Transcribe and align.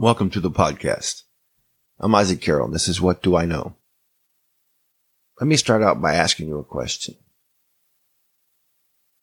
Welcome 0.00 0.30
to 0.30 0.40
the 0.40 0.48
podcast. 0.48 1.24
I'm 1.98 2.14
Isaac 2.14 2.40
Carroll. 2.40 2.66
and 2.66 2.72
This 2.72 2.86
is 2.86 3.00
What 3.00 3.20
Do 3.20 3.34
I 3.34 3.46
Know? 3.46 3.74
Let 5.40 5.48
me 5.48 5.56
start 5.56 5.82
out 5.82 6.00
by 6.00 6.14
asking 6.14 6.46
you 6.46 6.58
a 6.60 6.62
question. 6.62 7.16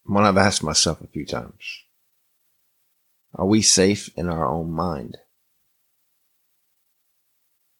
One 0.03 0.25
I've 0.25 0.35
asked 0.35 0.63
myself 0.63 0.99
a 0.99 1.07
few 1.07 1.25
times. 1.25 1.63
Are 3.35 3.45
we 3.45 3.61
safe 3.61 4.09
in 4.17 4.27
our 4.27 4.45
own 4.45 4.69
mind? 4.69 5.17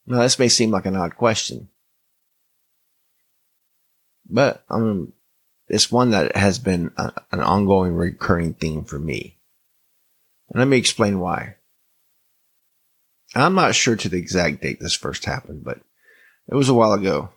Now, 0.07 0.21
this 0.21 0.39
may 0.39 0.47
seem 0.47 0.71
like 0.71 0.85
an 0.85 0.95
odd 0.95 1.17
question, 1.17 1.67
but 4.25 4.63
um, 4.69 5.11
it's 5.67 5.91
one 5.91 6.11
that 6.11 6.37
has 6.37 6.59
been 6.59 6.93
a, 6.95 7.11
an 7.33 7.41
ongoing 7.41 7.93
recurring 7.93 8.53
theme 8.53 8.85
for 8.85 8.99
me. 8.99 9.37
And 10.49 10.59
let 10.59 10.69
me 10.69 10.77
explain 10.77 11.19
why. 11.19 11.55
I'm 13.43 13.55
not 13.55 13.75
sure 13.75 13.95
to 13.95 14.09
the 14.09 14.17
exact 14.17 14.61
date 14.61 14.79
this 14.79 14.95
first 14.95 15.25
happened, 15.25 15.63
but 15.63 15.79
it 16.47 16.55
was 16.55 16.69
a 16.69 16.73
while 16.73 16.93
ago. 16.93 17.29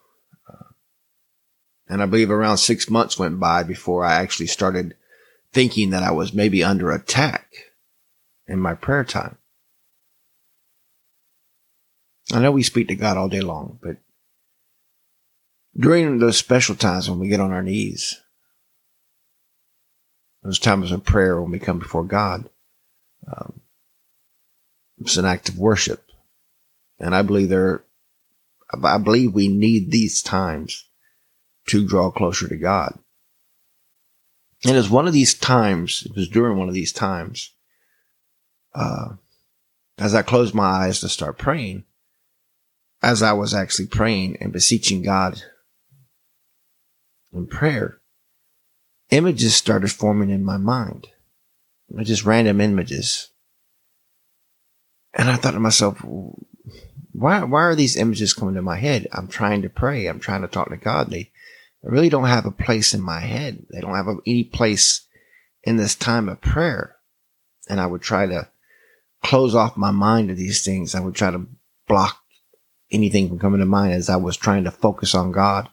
And 1.88 2.02
I 2.02 2.06
believe 2.06 2.30
around 2.30 2.58
six 2.58 2.90
months 2.90 3.18
went 3.18 3.40
by 3.40 3.62
before 3.62 4.04
I 4.04 4.16
actually 4.16 4.48
started 4.48 4.94
thinking 5.52 5.90
that 5.90 6.02
I 6.02 6.10
was 6.10 6.34
maybe 6.34 6.62
under 6.62 6.90
attack 6.90 7.48
in 8.46 8.60
my 8.60 8.74
prayer 8.74 9.04
time. 9.04 9.38
I 12.30 12.40
know 12.40 12.52
we 12.52 12.62
speak 12.62 12.88
to 12.88 12.94
God 12.94 13.16
all 13.16 13.30
day 13.30 13.40
long, 13.40 13.78
but 13.82 13.96
during 15.74 16.18
those 16.18 16.36
special 16.36 16.74
times 16.74 17.08
when 17.08 17.18
we 17.18 17.28
get 17.28 17.40
on 17.40 17.52
our 17.52 17.62
knees, 17.62 18.20
those 20.42 20.58
times 20.58 20.92
of 20.92 21.04
prayer 21.04 21.40
when 21.40 21.50
we 21.50 21.58
come 21.58 21.78
before 21.78 22.04
God, 22.04 22.50
um, 23.26 23.62
it's 25.00 25.16
an 25.16 25.24
act 25.24 25.48
of 25.48 25.58
worship. 25.58 26.04
And 26.98 27.14
I 27.14 27.22
believe 27.22 27.48
there, 27.48 27.84
I 28.82 28.98
believe 28.98 29.32
we 29.32 29.48
need 29.48 29.90
these 29.90 30.22
times 30.22 30.88
to 31.68 31.86
draw 31.86 32.10
closer 32.10 32.48
to 32.48 32.56
God. 32.56 32.98
And 34.64 34.74
it 34.74 34.78
was 34.78 34.90
one 34.90 35.06
of 35.06 35.12
these 35.12 35.34
times, 35.34 36.04
it 36.04 36.16
was 36.16 36.28
during 36.28 36.58
one 36.58 36.68
of 36.68 36.74
these 36.74 36.92
times, 36.92 37.52
uh, 38.74 39.10
as 39.98 40.14
I 40.14 40.22
closed 40.22 40.54
my 40.54 40.64
eyes 40.64 41.00
to 41.00 41.08
start 41.08 41.38
praying, 41.38 41.84
as 43.02 43.22
I 43.22 43.32
was 43.32 43.54
actually 43.54 43.86
praying 43.86 44.38
and 44.40 44.52
beseeching 44.52 45.02
God 45.02 45.42
in 47.32 47.46
prayer, 47.46 48.00
images 49.10 49.54
started 49.54 49.92
forming 49.92 50.30
in 50.30 50.44
my 50.44 50.56
mind. 50.56 51.08
Just 52.02 52.24
random 52.24 52.60
images 52.60 53.30
and 55.18 55.28
I 55.28 55.36
thought 55.36 55.50
to 55.50 55.60
myself, 55.60 56.00
why, 57.12 57.42
why 57.42 57.62
are 57.62 57.74
these 57.74 57.96
images 57.96 58.32
coming 58.32 58.54
to 58.54 58.62
my 58.62 58.76
head? 58.76 59.08
I'm 59.12 59.26
trying 59.26 59.62
to 59.62 59.68
pray. 59.68 60.06
I'm 60.06 60.20
trying 60.20 60.42
to 60.42 60.48
talk 60.48 60.70
to 60.70 60.76
God. 60.76 61.10
They, 61.10 61.32
really 61.82 62.08
don't 62.08 62.26
have 62.26 62.46
a 62.46 62.50
place 62.50 62.94
in 62.94 63.00
my 63.00 63.20
head. 63.20 63.66
They 63.72 63.80
don't 63.80 63.94
have 63.94 64.08
any 64.26 64.44
place 64.44 65.06
in 65.62 65.76
this 65.76 65.94
time 65.94 66.28
of 66.28 66.40
prayer. 66.40 66.96
And 67.68 67.80
I 67.80 67.86
would 67.86 68.02
try 68.02 68.26
to 68.26 68.48
close 69.22 69.54
off 69.54 69.76
my 69.76 69.90
mind 69.90 70.28
to 70.28 70.34
these 70.34 70.64
things. 70.64 70.94
I 70.94 71.00
would 71.00 71.14
try 71.14 71.30
to 71.30 71.46
block 71.86 72.22
anything 72.90 73.28
from 73.28 73.38
coming 73.38 73.60
to 73.60 73.66
mind 73.66 73.92
as 73.92 74.08
I 74.08 74.16
was 74.16 74.36
trying 74.36 74.64
to 74.64 74.70
focus 74.70 75.14
on 75.14 75.32
God. 75.32 75.68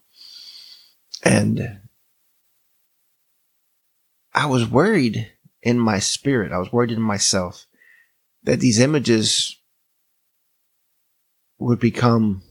And 1.23 1.79
I 4.33 4.47
was 4.47 4.69
worried 4.69 5.31
in 5.61 5.79
my 5.79 5.99
spirit. 5.99 6.51
I 6.51 6.57
was 6.57 6.71
worried 6.71 6.91
in 6.91 7.01
myself 7.01 7.65
that 8.45 8.59
these 8.59 8.79
images 8.79 9.59
would 11.57 11.79
become, 11.79 12.43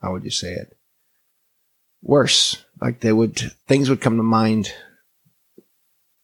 how 0.00 0.12
would 0.12 0.24
you 0.24 0.30
say 0.30 0.52
it? 0.52 0.76
Worse. 2.00 2.64
Like 2.80 3.00
they 3.00 3.12
would, 3.12 3.52
things 3.66 3.90
would 3.90 4.00
come 4.00 4.16
to 4.16 4.22
mind 4.22 4.72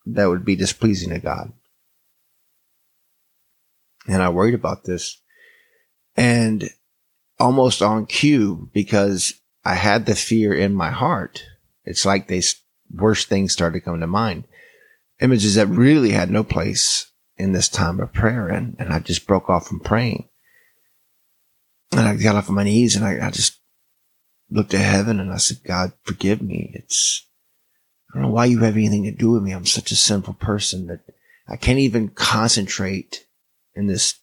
that 0.07 0.27
would 0.27 0.45
be 0.45 0.57
displeasing 0.57 1.11
to 1.11 1.19
God. 1.19 1.53
And 4.07 4.23
I 4.23 4.29
worried 4.29 4.55
about 4.55 4.85
this 4.85 5.21
and 6.17 6.71
almost 7.41 7.83
on 7.83 8.07
cue 8.07 8.71
because 8.73 9.35
I 9.65 9.75
had 9.75 10.07
the 10.07 10.15
fear 10.15 10.55
in 10.55 10.75
my 10.75 10.91
heart. 10.91 11.43
It's 11.85 12.07
like 12.07 12.29
they 12.29 12.43
worse 12.93 13.25
things 13.25 13.53
started 13.53 13.81
coming 13.81 14.03
to 14.03 14.07
mind. 14.07 14.45
Images 15.21 15.57
that 15.57 15.67
really 15.67 16.11
had 16.11 16.31
no 16.31 16.45
place 16.45 17.11
in 17.37 17.53
this 17.53 17.69
time 17.69 18.01
of 18.01 18.13
prayer. 18.13 18.49
And, 18.49 18.77
and 18.79 18.93
I 18.93 18.99
just 19.01 19.27
broke 19.27 19.49
off 19.49 19.67
from 19.67 19.81
praying. 19.81 20.29
And 21.93 22.01
I 22.01 22.17
got 22.17 22.37
off 22.37 22.49
on 22.49 22.57
my 22.57 22.65
knees 22.65 22.97
and 22.97 23.05
I, 23.05 23.27
I 23.27 23.31
just 23.31 23.61
looked 24.51 24.71
to 24.71 24.79
heaven 24.79 25.21
and 25.21 25.33
I 25.33 25.37
said, 25.37 25.59
God, 25.65 25.93
forgive 26.03 26.43
me. 26.43 26.73
It's, 26.75 27.27
I 28.11 28.15
don't 28.15 28.23
know 28.23 28.35
why 28.35 28.47
you 28.47 28.61
have 28.61 28.77
anything 28.77 29.05
to 29.05 29.13
do 29.13 29.31
with 29.31 29.43
me. 29.43 29.53
I'm 29.53 29.67
such 29.67 29.91
a 29.91 29.97
sinful 29.97 30.35
person 30.35 30.87
that 30.87 31.01
I 31.49 31.57
can't 31.57 31.79
even 31.79 32.09
concentrate 32.09 33.27
in 33.75 33.87
this 33.87 34.21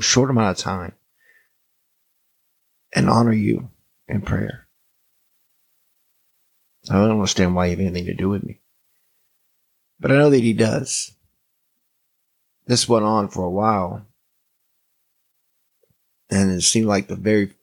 short 0.00 0.30
amount 0.30 0.58
of 0.58 0.62
time 0.62 0.92
and 2.94 3.08
honor 3.08 3.32
you 3.32 3.70
in 4.06 4.20
prayer. 4.20 4.66
I 6.90 6.94
don't 6.94 7.10
understand 7.10 7.54
why 7.54 7.66
you 7.66 7.70
have 7.72 7.80
anything 7.80 8.06
to 8.06 8.14
do 8.14 8.28
with 8.28 8.44
me. 8.44 8.60
But 10.00 10.12
I 10.12 10.16
know 10.16 10.30
that 10.30 10.42
he 10.42 10.52
does. 10.52 11.12
This 12.68 12.88
went 12.88 13.06
on 13.06 13.28
for 13.28 13.44
a 13.44 13.50
while. 13.50 14.06
And 16.30 16.50
it 16.50 16.60
seemed 16.60 16.86
like 16.86 17.08
the 17.08 17.16
very, 17.16 17.54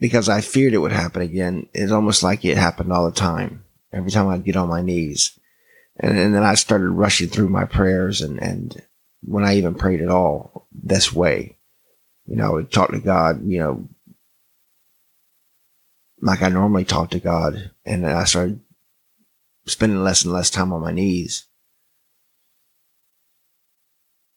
because 0.00 0.28
I 0.28 0.40
feared 0.40 0.74
it 0.74 0.78
would 0.78 0.92
happen 0.92 1.22
again. 1.22 1.68
It's 1.72 1.92
almost 1.92 2.24
like 2.24 2.44
it 2.44 2.58
happened 2.58 2.92
all 2.92 3.04
the 3.04 3.16
time. 3.16 3.64
Every 3.92 4.10
time 4.10 4.28
I'd 4.28 4.44
get 4.44 4.56
on 4.56 4.68
my 4.68 4.82
knees. 4.82 5.38
And, 5.96 6.18
and 6.18 6.34
then 6.34 6.42
I 6.42 6.54
started 6.54 6.88
rushing 6.88 7.28
through 7.28 7.50
my 7.50 7.64
prayers 7.64 8.20
and, 8.20 8.42
and 8.42 8.82
when 9.22 9.44
I 9.44 9.56
even 9.56 9.76
prayed 9.76 10.00
at 10.00 10.08
all 10.08 10.66
this 10.72 11.12
way, 11.12 11.56
you 12.26 12.34
know, 12.34 12.46
I 12.46 12.50
would 12.50 12.72
talk 12.72 12.90
to 12.90 12.98
God, 12.98 13.46
you 13.46 13.60
know, 13.60 13.88
like 16.20 16.42
I 16.42 16.48
normally 16.48 16.84
talk 16.84 17.10
to 17.10 17.20
God. 17.20 17.70
And 17.84 18.04
I 18.04 18.24
started 18.24 18.58
spending 19.66 20.02
less 20.02 20.24
and 20.24 20.32
less 20.32 20.50
time 20.50 20.72
on 20.72 20.80
my 20.80 20.90
knees. 20.90 21.46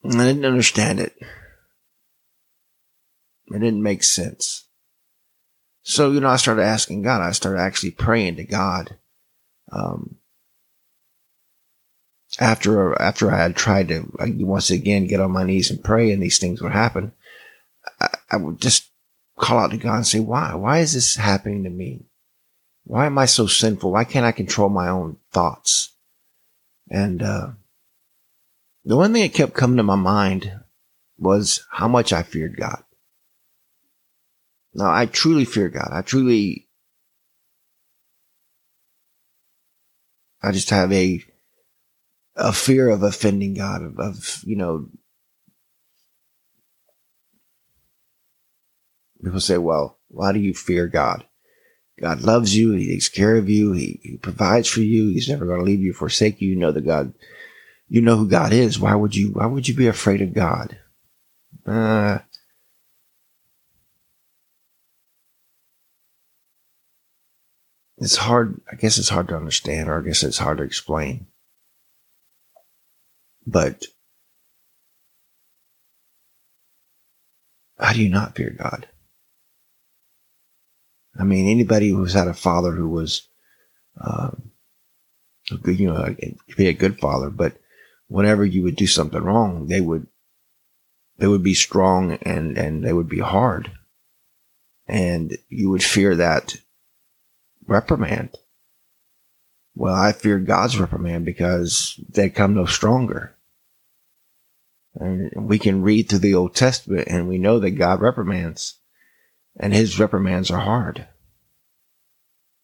I 0.06 0.24
didn't 0.26 0.46
understand 0.46 1.00
it. 1.00 1.16
It 3.48 3.60
didn't 3.60 3.84
make 3.84 4.04
sense. 4.04 4.68
So, 5.84 6.12
you 6.12 6.20
know, 6.20 6.30
I 6.30 6.36
started 6.36 6.64
asking 6.64 7.04
God. 7.04 7.22
I 7.22 7.32
started 7.32 7.60
actually 7.60 7.92
praying 7.92 8.38
to 8.38 8.44
God. 8.44 8.98
Um, 9.72 10.18
after, 12.40 13.00
after 13.02 13.32
I 13.32 13.38
had 13.38 13.56
tried 13.56 13.88
to 13.90 14.12
like, 14.20 14.34
once 14.38 14.70
again 14.72 15.08
get 15.08 15.20
on 15.20 15.32
my 15.32 15.44
knees 15.44 15.70
and 15.70 15.84
pray 15.84 16.12
and 16.12 16.22
these 16.22 16.40
things 16.40 16.62
would 16.62 16.72
happen, 16.72 17.14
I, 18.00 18.10
I 18.32 18.38
would 18.38 18.60
just 18.60 18.90
call 19.38 19.60
out 19.60 19.72
to 19.72 19.78
God 19.78 19.96
and 19.98 20.08
say, 20.08 20.20
why? 20.20 20.56
Why 20.56 20.80
is 20.80 20.94
this 20.94 21.16
happening 21.16 21.64
to 21.64 21.70
me? 21.70 22.06
Why 22.84 23.06
am 23.06 23.18
I 23.18 23.26
so 23.26 23.48
sinful? 23.48 23.92
Why 23.92 24.04
can't 24.04 24.26
I 24.26 24.32
control 24.32 24.70
my 24.70 24.90
own 24.90 25.18
thoughts? 25.32 25.92
And, 26.90 27.22
uh, 27.22 27.50
the 28.86 28.96
one 28.96 29.14
thing 29.14 29.24
that 29.24 29.34
kept 29.34 29.54
coming 29.54 29.78
to 29.78 29.84
my 29.84 29.96
mind 29.96 30.60
was 31.18 31.66
how 31.72 31.88
much 31.88 32.14
I 32.14 32.24
feared 32.24 32.56
God. 32.56 32.84
Now, 34.74 34.94
I 34.94 35.06
truly 35.08 35.46
fear 35.46 35.70
God. 35.70 35.90
I 35.92 36.02
truly, 36.02 36.68
I 40.44 40.52
just 40.52 40.70
have 40.70 40.92
a, 40.92 41.24
a 42.36 42.54
fear 42.54 42.90
of 42.90 43.02
offending 43.02 43.56
God, 43.56 43.82
of, 43.82 44.00
of 44.00 44.44
you 44.46 44.56
know, 44.56 44.90
people 49.24 49.40
say, 49.40 49.58
well, 49.58 49.98
why 50.10 50.32
do 50.32 50.40
you 50.40 50.54
fear 50.54 50.88
God? 50.88 51.26
God 52.00 52.22
loves 52.22 52.56
you. 52.56 52.74
He 52.74 52.88
takes 52.92 53.08
care 53.08 53.38
of 53.38 53.50
you. 53.50 53.72
He, 53.72 54.00
he 54.04 54.18
provides 54.18 54.68
for 54.68 54.82
you. 54.82 55.08
He's 55.08 55.30
never 55.30 55.46
going 55.46 55.60
to 55.60 55.66
leave 55.66 55.82
you, 55.82 55.94
forsake 55.94 56.42
you. 56.42 56.50
You 56.50 56.58
know 56.58 56.72
that 56.72 56.86
God 56.86 57.14
you 57.88 58.02
know 58.02 58.18
who 58.18 58.28
God 58.28 58.54
is. 58.54 58.80
Why 58.80 58.96
would 58.96 59.16
you, 59.16 59.30
why 59.30 59.46
would 59.46 59.68
you 59.68 59.76
be 59.76 59.88
afraid 59.88 60.22
of 60.22 60.34
God? 60.34 60.78
Uh, 61.66 62.20
it's 67.98 68.18
hard. 68.18 68.62
I 68.72 68.76
guess 68.76 68.98
it's 68.98 69.10
hard 69.10 69.28
to 69.30 69.36
understand, 69.36 69.90
or 69.90 70.00
I 70.00 70.04
guess 70.04 70.24
it's 70.24 70.38
hard 70.38 70.58
to 70.60 70.64
explain. 70.64 71.28
But 73.48 73.86
how 77.78 77.94
do 77.94 78.02
you 78.02 78.10
not 78.10 78.36
fear 78.36 78.56
God? 78.58 78.88
I 81.18 81.24
mean, 81.24 81.48
anybody 81.48 81.90
who's 81.90 82.14
had 82.14 82.28
a 82.28 82.34
father 82.34 82.72
who 82.72 82.90
was, 82.90 83.28
um, 84.02 84.52
you 85.50 85.88
know, 85.88 86.16
be 86.58 86.68
a 86.68 86.74
good 86.74 87.00
father, 87.00 87.30
but 87.30 87.58
whenever 88.08 88.46
you 88.46 88.64
would 88.64 88.76
do 88.76 88.88
something 88.88 89.22
wrong, 89.22 89.68
they 89.68 89.82
would, 89.82 90.08
they 91.18 91.28
would 91.28 91.44
be 91.44 91.54
strong 91.54 92.14
and, 92.22 92.58
and 92.58 92.84
they 92.84 92.94
would 92.94 93.10
be 93.10 93.20
hard. 93.20 93.72
And 94.88 95.38
you 95.50 95.70
would 95.70 95.84
fear 95.84 96.16
that 96.16 96.58
reprimand. 97.66 98.38
Well, 99.74 99.96
I 99.96 100.12
fear 100.12 100.40
God's 100.40 100.80
reprimand 100.80 101.26
because 101.26 102.00
they 102.08 102.30
come 102.30 102.54
no 102.54 102.66
stronger. 102.66 103.36
And 104.94 105.32
we 105.36 105.60
can 105.60 105.82
read 105.82 106.08
through 106.08 106.20
the 106.20 106.36
Old 106.36 106.56
Testament 106.56 107.08
and 107.10 107.28
we 107.28 107.38
know 107.38 107.60
that 107.60 107.72
God 107.72 108.00
reprimands 108.00 108.80
and 109.58 109.74
his 109.74 110.00
reprimands 110.00 110.50
are 110.52 110.62
hard. 110.62 111.08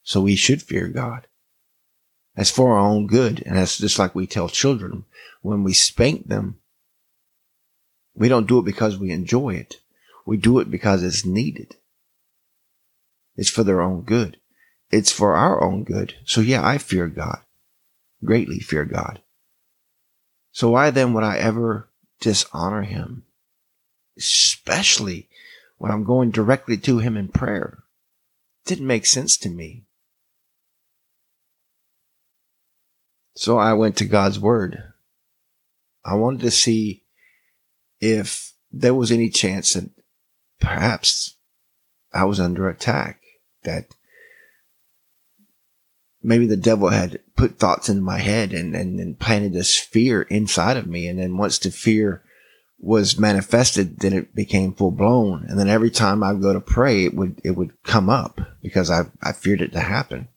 So 0.03 0.21
we 0.21 0.35
should 0.35 0.61
fear 0.61 0.87
God. 0.87 1.27
That's 2.41 2.49
for 2.49 2.71
our 2.71 2.79
own 2.79 3.05
good. 3.05 3.43
And 3.45 3.55
that's 3.55 3.77
just 3.77 3.99
like 3.99 4.15
we 4.15 4.25
tell 4.25 4.49
children 4.49 5.05
when 5.43 5.63
we 5.63 5.73
spank 5.73 6.27
them. 6.27 6.57
We 8.15 8.29
don't 8.29 8.47
do 8.47 8.57
it 8.57 8.65
because 8.65 8.97
we 8.97 9.11
enjoy 9.11 9.53
it. 9.53 9.75
We 10.25 10.37
do 10.37 10.57
it 10.57 10.71
because 10.71 11.03
it's 11.03 11.23
needed. 11.23 11.75
It's 13.35 13.51
for 13.51 13.63
their 13.63 13.79
own 13.79 14.01
good. 14.01 14.37
It's 14.89 15.11
for 15.11 15.35
our 15.35 15.63
own 15.63 15.83
good. 15.83 16.15
So 16.25 16.41
yeah, 16.41 16.65
I 16.65 16.79
fear 16.79 17.05
God, 17.05 17.41
greatly 18.25 18.57
fear 18.57 18.85
God. 18.85 19.21
So 20.51 20.71
why 20.71 20.89
then 20.89 21.13
would 21.13 21.23
I 21.23 21.37
ever 21.37 21.89
dishonor 22.21 22.81
him? 22.81 23.23
Especially 24.17 25.29
when 25.77 25.91
I'm 25.91 26.03
going 26.03 26.31
directly 26.31 26.77
to 26.77 26.97
him 26.97 27.17
in 27.17 27.27
prayer. 27.27 27.83
It 28.65 28.69
didn't 28.69 28.87
make 28.87 29.05
sense 29.05 29.37
to 29.37 29.49
me. 29.49 29.83
So 33.35 33.57
I 33.57 33.73
went 33.73 33.97
to 33.97 34.05
God's 34.05 34.39
word. 34.39 34.83
I 36.03 36.15
wanted 36.15 36.41
to 36.41 36.51
see 36.51 37.03
if 37.99 38.53
there 38.71 38.93
was 38.93 39.11
any 39.11 39.29
chance 39.29 39.73
that 39.73 39.89
perhaps 40.59 41.37
I 42.13 42.25
was 42.25 42.39
under 42.39 42.67
attack, 42.69 43.21
that 43.63 43.85
maybe 46.23 46.45
the 46.45 46.57
devil 46.57 46.89
had 46.89 47.19
put 47.35 47.57
thoughts 47.57 47.89
in 47.89 48.01
my 48.01 48.19
head 48.19 48.53
and, 48.53 48.75
and, 48.75 48.99
and 48.99 49.19
planted 49.19 49.53
this 49.53 49.77
fear 49.77 50.23
inside 50.23 50.77
of 50.77 50.87
me. 50.87 51.07
And 51.07 51.19
then 51.19 51.37
once 51.37 51.57
the 51.59 51.71
fear 51.71 52.23
was 52.79 53.19
manifested, 53.19 53.99
then 53.99 54.13
it 54.13 54.35
became 54.35 54.73
full 54.73 54.91
blown. 54.91 55.45
And 55.47 55.59
then 55.59 55.69
every 55.69 55.91
time 55.91 56.23
I 56.23 56.33
go 56.33 56.53
to 56.53 56.59
pray, 56.59 57.05
it 57.05 57.13
would, 57.13 57.39
it 57.43 57.51
would 57.51 57.81
come 57.83 58.09
up 58.09 58.41
because 58.61 58.89
I, 58.89 59.03
I 59.21 59.33
feared 59.33 59.61
it 59.61 59.71
to 59.73 59.79
happen. 59.79 60.27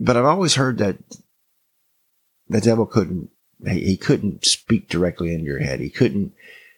But 0.00 0.16
I've 0.16 0.24
always 0.24 0.54
heard 0.54 0.78
that 0.78 0.96
the 2.48 2.60
devil 2.60 2.86
couldn't, 2.86 3.28
he 3.64 3.98
couldn't 3.98 4.46
speak 4.46 4.88
directly 4.88 5.34
in 5.34 5.44
your 5.44 5.58
head. 5.58 5.80
He 5.80 5.90
couldn't, 5.90 6.32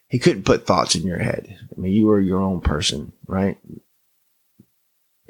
he 0.09 0.19
couldn't 0.19 0.45
put 0.45 0.67
thoughts 0.67 0.97
in 0.97 1.07
your 1.07 1.21
head. 1.21 1.57
I 1.71 1.81
mean, 1.81 1.93
you 1.93 2.07
were 2.07 2.21
your 2.21 2.41
own 2.41 2.61
person, 2.61 3.13
right? 3.29 3.59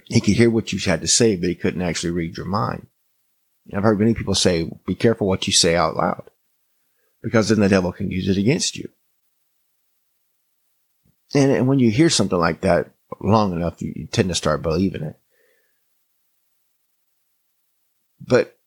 He 0.06 0.20
could 0.20 0.34
hear 0.34 0.50
what 0.50 0.72
you 0.72 0.78
had 0.78 1.02
to 1.02 1.06
say, 1.06 1.36
but 1.36 1.50
he 1.50 1.54
couldn't 1.54 1.82
actually 1.82 2.10
read 2.10 2.36
your 2.36 2.46
mind. 2.46 2.86
I've 3.72 3.82
heard 3.82 4.00
many 4.00 4.14
people 4.14 4.34
say, 4.34 4.70
be 4.86 4.94
careful 4.94 5.28
what 5.28 5.46
you 5.46 5.52
say 5.52 5.76
out 5.76 5.94
loud 5.94 6.30
because 7.22 7.48
then 7.48 7.60
the 7.60 7.68
devil 7.68 7.92
can 7.92 8.10
use 8.10 8.28
it 8.28 8.38
against 8.38 8.76
you. 8.76 8.88
And, 11.34 11.52
and 11.52 11.68
when 11.68 11.78
you 11.78 11.90
hear 11.90 12.10
something 12.10 12.38
like 12.38 12.62
that 12.62 12.90
long 13.20 13.52
enough, 13.52 13.80
you, 13.80 13.92
you 13.94 14.06
tend 14.06 14.28
to 14.30 14.34
start 14.34 14.62
believing 14.62 15.02
it. 15.02 15.16
But 18.26 18.58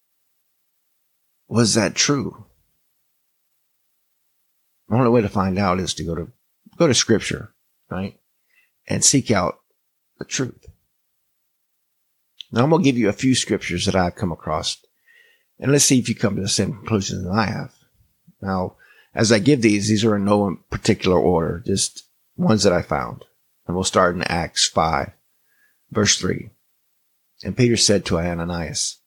was 1.48 1.74
that 1.76 1.96
true? 1.96 2.46
The 4.90 4.96
only 4.96 5.10
way 5.10 5.22
to 5.22 5.30
find 5.30 5.58
out 5.58 5.80
is 5.80 5.94
to 5.96 6.04
go 6.04 6.16
to 6.16 6.32
go 6.78 6.88
to 6.88 6.94
scripture, 6.94 7.54
right? 7.90 8.20
And 8.88 9.04
seek 9.04 9.32
out 9.32 9.60
the 10.20 10.26
truth. 10.26 10.66
Now 12.52 12.64
I'm 12.64 12.70
going 12.70 12.84
to 12.84 12.90
give 12.90 12.98
you 12.98 13.10
a 13.10 13.14
few 13.14 13.34
scriptures 13.34 13.86
that 13.86 13.96
I've 13.96 14.16
come 14.16 14.32
across 14.32 14.78
and 15.60 15.72
let's 15.72 15.86
see 15.86 16.00
if 16.00 16.10
you 16.10 16.16
come 16.16 16.36
to 16.36 16.42
the 16.42 16.50
same 16.50 16.74
conclusion 16.74 17.24
that 17.24 17.32
I 17.32 17.46
have. 17.46 17.74
Now, 18.42 18.76
as 19.14 19.32
I 19.32 19.40
give 19.40 19.62
these, 19.62 19.88
these 19.88 20.04
are 20.04 20.16
in 20.16 20.26
no 20.26 20.58
particular 20.70 21.18
order, 21.18 21.64
just 21.66 22.04
ones 22.36 22.64
that 22.64 22.74
I 22.74 22.82
found. 22.82 23.24
And 23.66 23.76
we'll 23.76 23.86
start 23.86 24.16
in 24.16 24.24
Acts 24.24 24.68
5, 24.68 25.12
verse 25.92 26.20
3. 26.20 26.50
And 27.44 27.56
Peter 27.56 27.78
said 27.78 28.06
to 28.06 28.20
Ananias, 28.20 29.00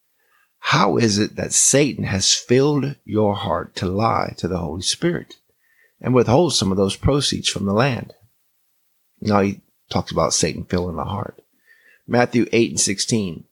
how 0.59 0.97
is 0.97 1.17
it 1.17 1.35
that 1.35 1.53
Satan 1.53 2.03
has 2.03 2.33
filled 2.33 2.95
your 3.05 3.35
heart 3.35 3.75
to 3.77 3.87
lie 3.87 4.33
to 4.37 4.47
the 4.47 4.59
Holy 4.59 4.81
Spirit 4.81 5.37
and 5.99 6.13
withhold 6.13 6.53
some 6.53 6.71
of 6.71 6.77
those 6.77 6.95
proceeds 6.95 7.49
from 7.49 7.65
the 7.65 7.73
land? 7.73 8.13
Now 9.21 9.41
he 9.41 9.61
talks 9.89 10.11
about 10.11 10.33
Satan 10.33 10.65
filling 10.65 10.95
the 10.95 11.05
heart. 11.05 11.41
Matthew 12.07 12.45
8 12.51 12.71
and 12.71 12.79
16. 12.79 13.45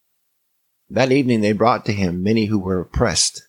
That 0.89 1.12
evening 1.12 1.42
they 1.42 1.51
brought 1.51 1.86
to 1.86 1.92
him 1.92 2.24
many 2.24 2.45
who 2.45 2.59
were 2.59 2.80
oppressed 2.80 3.48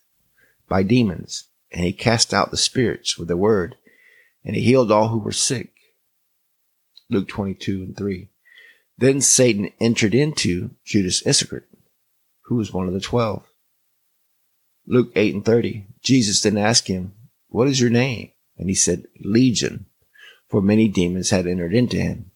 by 0.67 0.83
demons, 0.83 1.45
and 1.71 1.85
he 1.85 1.93
cast 1.93 2.33
out 2.33 2.51
the 2.51 2.57
spirits 2.57 3.17
with 3.17 3.27
the 3.27 3.37
word, 3.37 3.75
and 4.43 4.55
he 4.55 4.61
healed 4.61 4.91
all 4.91 5.07
who 5.09 5.19
were 5.19 5.31
sick. 5.31 5.71
Luke 7.09 7.27
22 7.27 7.75
and 7.81 7.97
3. 7.97 8.29
Then 8.97 9.21
Satan 9.21 9.71
entered 9.79 10.13
into 10.13 10.71
Judas 10.83 11.25
Iscariot, 11.25 11.67
who 12.43 12.55
was 12.55 12.73
one 12.73 12.87
of 12.87 12.93
the 12.93 12.99
twelve. 12.99 13.48
Luke 14.87 15.11
8 15.15 15.35
and 15.35 15.45
30. 15.45 15.87
Jesus 16.01 16.41
then 16.41 16.57
asked 16.57 16.87
him, 16.87 17.13
What 17.47 17.67
is 17.67 17.79
your 17.79 17.89
name? 17.89 18.31
And 18.57 18.69
he 18.69 18.75
said, 18.75 19.05
Legion, 19.19 19.85
for 20.49 20.61
many 20.61 20.87
demons 20.87 21.29
had 21.29 21.47
entered 21.47 21.73
into 21.73 21.97
him. 21.97 22.31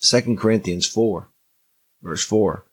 2 0.00 0.36
Corinthians 0.36 0.86
4, 0.86 1.28
verse 2.02 2.24
4. 2.24 2.64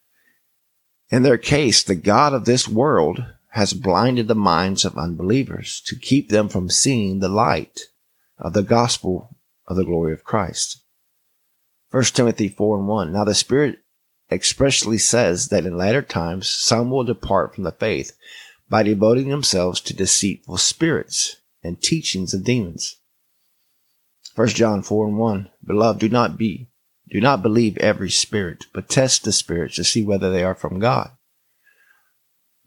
In 1.10 1.24
their 1.24 1.38
case, 1.38 1.84
the 1.84 1.96
God 1.96 2.34
of 2.34 2.46
this 2.46 2.68
world 2.68 3.24
has 3.50 3.74
blinded 3.74 4.28
the 4.28 4.36
minds 4.36 4.84
of 4.86 4.98
unbelievers 4.98 5.82
to 5.86 5.98
keep 5.98 6.30
them 6.30 6.50
from 6.50 6.70
seeing 6.70 7.20
the 7.20 7.30
light 7.30 7.82
of 8.38 8.54
the 8.54 8.64
gospel 8.64 9.38
of 9.68 9.78
the 9.78 9.86
glory 9.86 10.14
of 10.14 10.24
Christ. 10.24 10.84
1 11.92 12.04
Timothy 12.06 12.50
4 12.50 12.80
and 12.80 12.88
1. 12.88 13.14
Now 13.14 13.24
the 13.24 13.34
Spirit 13.34 13.80
expressly 14.32 14.98
says 14.98 15.50
that 15.50 15.66
in 15.66 15.78
latter 15.78 16.02
times 16.02 16.50
some 16.50 16.90
will 16.90 17.04
depart 17.04 17.54
from 17.54 17.64
the 17.64 17.72
faith 17.72 18.18
by 18.70 18.84
devoting 18.84 19.30
themselves 19.30 19.80
to 19.82 19.96
deceitful 19.96 20.58
spirits 20.58 21.38
and 21.64 21.82
teachings 21.82 22.34
of 22.34 22.44
demons. 22.44 22.98
1 24.36 24.48
John 24.50 24.82
4 24.82 25.08
and 25.08 25.18
1. 25.18 25.50
Beloved, 25.66 26.00
do 26.00 26.10
not 26.10 26.38
be, 26.38 26.70
do 27.10 27.22
not 27.22 27.42
believe 27.42 27.78
every 27.78 28.10
spirit, 28.10 28.66
but 28.74 28.90
test 28.90 29.24
the 29.24 29.32
spirits 29.32 29.76
to 29.76 29.84
see 29.84 30.04
whether 30.04 30.32
they 30.32 30.44
are 30.44 30.56
from 30.56 30.80
God. 30.80 31.12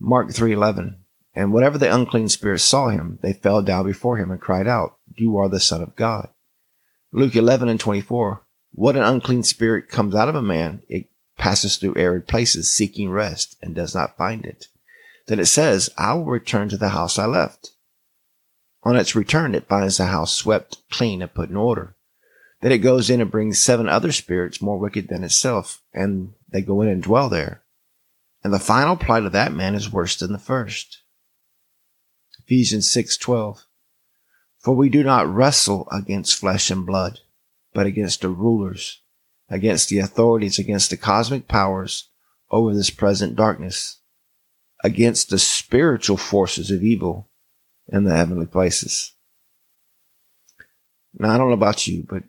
Mark 0.00 0.30
3:11. 0.30 1.00
And 1.34 1.52
whatever 1.52 1.76
the 1.76 1.94
unclean 1.94 2.28
spirits 2.28 2.64
saw 2.64 2.88
him, 2.88 3.18
they 3.22 3.32
fell 3.32 3.62
down 3.62 3.84
before 3.84 4.16
him 4.16 4.30
and 4.30 4.40
cried 4.40 4.66
out, 4.66 4.98
You 5.16 5.36
are 5.36 5.48
the 5.48 5.60
Son 5.60 5.82
of 5.82 5.94
God. 5.94 6.30
Luke 7.12 7.36
11 7.36 7.68
and 7.68 7.78
24. 7.78 8.44
What 8.72 8.96
an 8.96 9.02
unclean 9.02 9.42
spirit 9.42 9.88
comes 9.88 10.14
out 10.14 10.28
of 10.28 10.34
a 10.34 10.42
man, 10.42 10.82
it 10.88 11.10
passes 11.38 11.76
through 11.76 11.96
arid 11.96 12.28
places 12.28 12.70
seeking 12.70 13.10
rest 13.10 13.56
and 13.62 13.74
does 13.74 13.94
not 13.94 14.16
find 14.16 14.44
it. 14.44 14.66
Then 15.28 15.40
it 15.40 15.46
says, 15.46 15.90
I 15.96 16.14
will 16.14 16.24
return 16.24 16.68
to 16.68 16.76
the 16.76 16.90
house 16.90 17.18
I 17.18 17.26
left. 17.26 17.70
On 18.82 18.96
its 18.96 19.14
return, 19.14 19.54
it 19.54 19.68
finds 19.68 19.96
the 19.96 20.06
house 20.06 20.34
swept 20.34 20.78
clean 20.90 21.22
and 21.22 21.32
put 21.32 21.50
in 21.50 21.56
order. 21.56 21.94
Then 22.60 22.72
it 22.72 22.78
goes 22.78 23.10
in 23.10 23.20
and 23.20 23.30
brings 23.30 23.58
seven 23.58 23.88
other 23.88 24.12
spirits 24.12 24.60
more 24.60 24.78
wicked 24.78 25.08
than 25.08 25.24
itself, 25.24 25.82
and 25.92 26.34
they 26.48 26.62
go 26.62 26.82
in 26.82 26.88
and 26.88 27.02
dwell 27.02 27.28
there. 27.28 27.62
And 28.42 28.52
the 28.52 28.58
final 28.58 28.96
plight 28.96 29.24
of 29.24 29.32
that 29.32 29.52
man 29.52 29.74
is 29.74 29.92
worse 29.92 30.16
than 30.16 30.32
the 30.32 30.38
first. 30.38 31.02
Ephesians 32.40 32.88
6:12 32.88 33.64
For 34.58 34.74
we 34.74 34.88
do 34.88 35.02
not 35.02 35.32
wrestle 35.32 35.88
against 35.92 36.36
flesh 36.36 36.70
and 36.70 36.86
blood, 36.86 37.20
but 37.74 37.86
against 37.86 38.22
the 38.22 38.30
rulers, 38.30 39.02
against 39.50 39.88
the 39.88 39.98
authorities, 39.98 40.58
against 40.58 40.90
the 40.90 40.96
cosmic 40.96 41.48
powers 41.48 42.10
over 42.50 42.74
this 42.74 42.90
present 42.90 43.36
darkness, 43.36 44.00
against 44.84 45.30
the 45.30 45.38
spiritual 45.38 46.16
forces 46.16 46.70
of 46.70 46.82
evil 46.82 47.28
in 47.88 48.04
the 48.04 48.14
heavenly 48.14 48.46
places. 48.46 49.14
Now, 51.18 51.30
I 51.30 51.38
don't 51.38 51.48
know 51.48 51.54
about 51.54 51.86
you, 51.86 52.06
but 52.08 52.22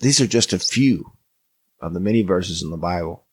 these 0.00 0.20
are 0.20 0.26
just 0.26 0.52
a 0.52 0.58
few 0.58 1.12
of 1.80 1.94
the 1.94 2.00
many 2.00 2.22
verses 2.22 2.62
in 2.62 2.70
the 2.70 2.76
Bible. 2.76 3.24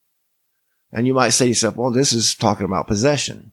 And 0.92 1.06
you 1.06 1.14
might 1.14 1.30
say 1.30 1.46
to 1.46 1.50
yourself, 1.50 1.76
well, 1.76 1.92
this 1.92 2.14
is 2.14 2.36
talking 2.36 2.66
about 2.66 2.88
possession. 2.88 3.52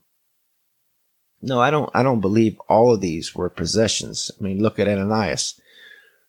No, 1.42 1.60
I 1.60 1.70
don't, 1.70 1.90
I 1.94 2.02
don't 2.02 2.20
believe 2.20 2.58
all 2.68 2.94
of 2.94 3.00
these 3.00 3.34
were 3.34 3.50
possessions. 3.50 4.30
I 4.38 4.42
mean, 4.42 4.62
look 4.62 4.78
at 4.78 4.88
Ananias 4.88 5.60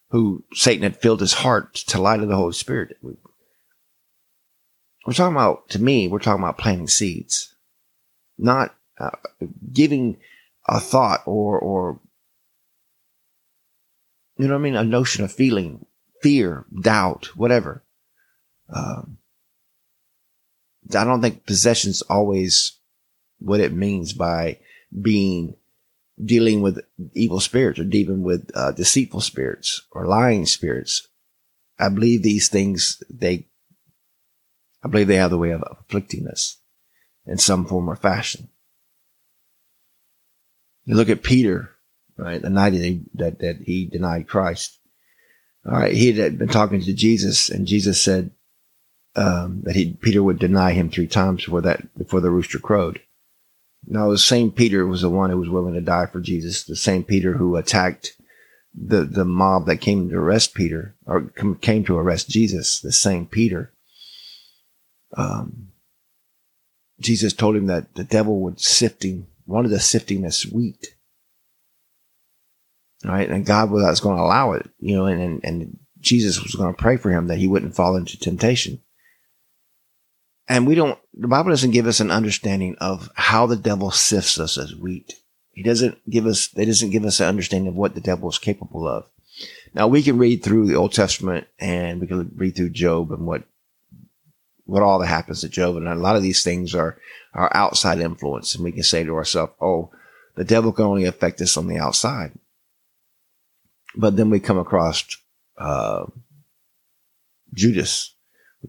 who 0.09 0.43
Satan 0.53 0.83
had 0.83 0.97
filled 0.97 1.19
his 1.19 1.33
heart 1.33 1.73
to 1.73 2.01
lie 2.01 2.17
to 2.17 2.25
the 2.25 2.35
Holy 2.35 2.53
Spirit. 2.53 2.97
We're 3.01 3.13
talking 5.13 5.35
about, 5.35 5.69
to 5.69 5.81
me, 5.81 6.07
we're 6.07 6.19
talking 6.19 6.43
about 6.43 6.57
planting 6.57 6.87
seeds. 6.87 7.53
not 8.37 8.75
uh, 8.99 9.11
giving 9.73 10.17
a 10.67 10.79
thought 10.79 11.21
or, 11.25 11.59
or, 11.59 11.99
you 14.37 14.47
know 14.47 14.53
what 14.53 14.59
I 14.59 14.63
mean? 14.63 14.75
A 14.75 14.83
notion 14.83 15.23
of 15.23 15.31
feeling, 15.31 15.85
fear, 16.21 16.65
doubt, 16.81 17.35
whatever. 17.35 17.83
Um, 18.73 19.17
I 20.95 21.03
don't 21.03 21.21
think 21.21 21.45
possession's 21.45 22.01
always 22.03 22.77
what 23.39 23.59
it 23.59 23.73
means 23.73 24.13
by 24.13 24.59
being 25.01 25.55
dealing 26.23 26.61
with 26.61 26.79
evil 27.13 27.39
spirits 27.39 27.79
or 27.79 27.83
dealing 27.83 28.23
with 28.23 28.49
uh, 28.55 28.71
deceitful 28.71 29.21
spirits 29.21 29.83
or 29.91 30.07
lying 30.07 30.45
spirits. 30.45 31.07
I 31.79 31.89
believe 31.89 32.23
these 32.23 32.49
things, 32.49 33.03
they, 33.09 33.47
I 34.83 34.87
believe 34.87 35.07
they 35.07 35.15
have 35.15 35.29
the 35.29 35.37
way 35.37 35.51
of 35.51 35.63
afflicting 35.69 36.27
us 36.27 36.57
in 37.25 37.37
some 37.37 37.65
form 37.65 37.89
or 37.89 37.95
fashion. 37.95 38.49
You 40.85 40.95
look 40.95 41.09
at 41.09 41.21
Peter, 41.21 41.71
right? 42.17 42.41
The 42.41 42.49
night 42.49 42.71
that 42.71 42.81
he, 42.81 43.03
that, 43.15 43.39
that 43.39 43.57
he 43.63 43.85
denied 43.85 44.27
Christ. 44.27 44.79
All 45.65 45.77
right. 45.77 45.93
He 45.93 46.13
had 46.13 46.39
been 46.39 46.47
talking 46.47 46.81
to 46.81 46.93
Jesus 46.93 47.49
and 47.49 47.67
Jesus 47.67 48.01
said, 48.01 48.31
um, 49.15 49.61
that 49.63 49.75
he, 49.75 49.93
Peter 49.93 50.23
would 50.23 50.39
deny 50.39 50.71
him 50.71 50.89
three 50.89 51.07
times 51.07 51.43
before 51.43 51.61
that, 51.61 51.95
before 51.97 52.21
the 52.21 52.29
rooster 52.29 52.59
crowed. 52.59 53.01
Now, 53.85 54.09
the 54.09 54.17
same 54.17 54.51
Peter 54.51 54.85
was 54.85 55.01
the 55.01 55.09
one 55.09 55.29
who 55.29 55.37
was 55.37 55.49
willing 55.49 55.73
to 55.73 55.81
die 55.81 56.07
for 56.07 56.19
Jesus. 56.19 56.63
The 56.63 56.75
same 56.75 57.03
Peter 57.03 57.33
who 57.33 57.55
attacked 57.55 58.13
the, 58.73 59.03
the 59.03 59.25
mob 59.25 59.65
that 59.65 59.77
came 59.77 60.09
to 60.09 60.15
arrest 60.15 60.53
Peter 60.53 60.95
or 61.05 61.31
came 61.61 61.83
to 61.85 61.97
arrest 61.97 62.29
Jesus. 62.29 62.79
The 62.79 62.91
same 62.91 63.25
Peter. 63.25 63.71
Um, 65.15 65.69
Jesus 66.99 67.33
told 67.33 67.55
him 67.55 67.67
that 67.67 67.95
the 67.95 68.03
devil 68.03 68.39
would 68.41 68.59
sift 68.59 69.03
him, 69.03 69.27
wanted 69.45 69.69
to 69.69 69.79
sift 69.79 70.11
him 70.11 70.25
as 70.25 70.43
wheat. 70.43 70.95
Right. 73.05 73.29
And 73.29 73.45
God 73.45 73.69
was 73.69 73.99
going 73.99 74.17
to 74.17 74.23
allow 74.23 74.53
it, 74.53 74.67
you 74.79 74.95
know, 74.95 75.05
and, 75.05 75.21
and, 75.21 75.39
and 75.43 75.79
Jesus 75.99 76.41
was 76.41 76.55
going 76.55 76.73
to 76.73 76.81
pray 76.81 76.97
for 76.97 77.11
him 77.11 77.27
that 77.27 77.37
he 77.37 77.47
wouldn't 77.47 77.75
fall 77.75 77.95
into 77.95 78.19
temptation. 78.19 78.81
And 80.47 80.65
we 80.65 80.75
don't, 80.75 80.97
the 81.13 81.27
Bible 81.27 81.49
doesn't 81.49 81.71
give 81.71 81.87
us 81.87 81.99
an 81.99 82.11
understanding 82.11 82.75
of 82.79 83.11
how 83.15 83.45
the 83.45 83.57
devil 83.57 83.91
sifts 83.91 84.39
us 84.39 84.57
as 84.57 84.75
wheat. 84.75 85.15
He 85.51 85.63
doesn't 85.63 85.97
give 86.09 86.25
us, 86.25 86.49
it 86.55 86.65
doesn't 86.65 86.91
give 86.91 87.03
us 87.03 87.19
an 87.19 87.27
understanding 87.27 87.67
of 87.67 87.75
what 87.75 87.95
the 87.95 88.01
devil 88.01 88.29
is 88.29 88.37
capable 88.37 88.87
of. 88.87 89.05
Now 89.73 89.87
we 89.87 90.01
can 90.03 90.17
read 90.17 90.43
through 90.43 90.67
the 90.67 90.75
Old 90.75 90.93
Testament 90.93 91.47
and 91.59 91.99
we 91.99 92.07
can 92.07 92.31
read 92.35 92.55
through 92.55 92.69
Job 92.69 93.11
and 93.11 93.25
what, 93.25 93.43
what 94.65 94.83
all 94.83 94.99
that 94.99 95.07
happens 95.07 95.41
to 95.41 95.49
Job. 95.49 95.75
And 95.75 95.87
a 95.87 95.95
lot 95.95 96.15
of 96.15 96.23
these 96.23 96.43
things 96.43 96.73
are, 96.73 96.97
are 97.33 97.51
outside 97.53 97.99
influence. 97.99 98.55
And 98.55 98.63
we 98.63 98.71
can 98.71 98.83
say 98.83 99.03
to 99.03 99.15
ourselves, 99.15 99.53
Oh, 99.59 99.91
the 100.35 100.45
devil 100.45 100.71
can 100.71 100.85
only 100.85 101.05
affect 101.05 101.41
us 101.41 101.57
on 101.57 101.67
the 101.67 101.77
outside. 101.77 102.31
But 103.95 104.15
then 104.15 104.29
we 104.29 104.39
come 104.39 104.59
across, 104.59 105.03
uh, 105.57 106.05
Judas 107.53 108.13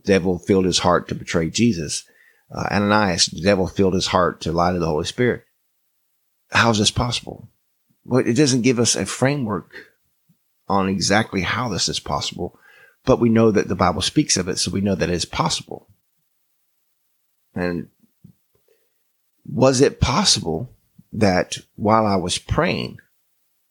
the 0.04 0.12
devil 0.12 0.38
filled 0.38 0.64
his 0.64 0.80
heart 0.80 1.08
to 1.08 1.14
betray 1.14 1.50
Jesus. 1.50 2.04
Uh, 2.54 2.66
Ananias, 2.70 3.26
the 3.26 3.42
devil 3.42 3.66
filled 3.66 3.94
his 3.94 4.08
heart 4.08 4.40
to 4.42 4.52
lie 4.52 4.72
to 4.72 4.78
the 4.78 4.86
Holy 4.86 5.04
Spirit. 5.04 5.44
How 6.50 6.70
is 6.70 6.78
this 6.78 6.90
possible? 6.90 7.48
Well, 8.04 8.26
it 8.26 8.34
doesn't 8.34 8.62
give 8.62 8.78
us 8.78 8.96
a 8.96 9.04
framework 9.04 9.72
on 10.66 10.88
exactly 10.88 11.42
how 11.42 11.68
this 11.68 11.88
is 11.88 12.00
possible, 12.00 12.58
but 13.04 13.20
we 13.20 13.28
know 13.28 13.50
that 13.50 13.68
the 13.68 13.74
Bible 13.74 14.02
speaks 14.02 14.36
of 14.36 14.48
it, 14.48 14.58
so 14.58 14.70
we 14.70 14.80
know 14.80 14.94
that 14.94 15.10
it 15.10 15.14
is 15.14 15.24
possible. 15.24 15.88
And 17.54 17.88
was 19.46 19.80
it 19.80 20.00
possible 20.00 20.70
that 21.12 21.58
while 21.76 22.06
I 22.06 22.16
was 22.16 22.38
praying, 22.38 22.98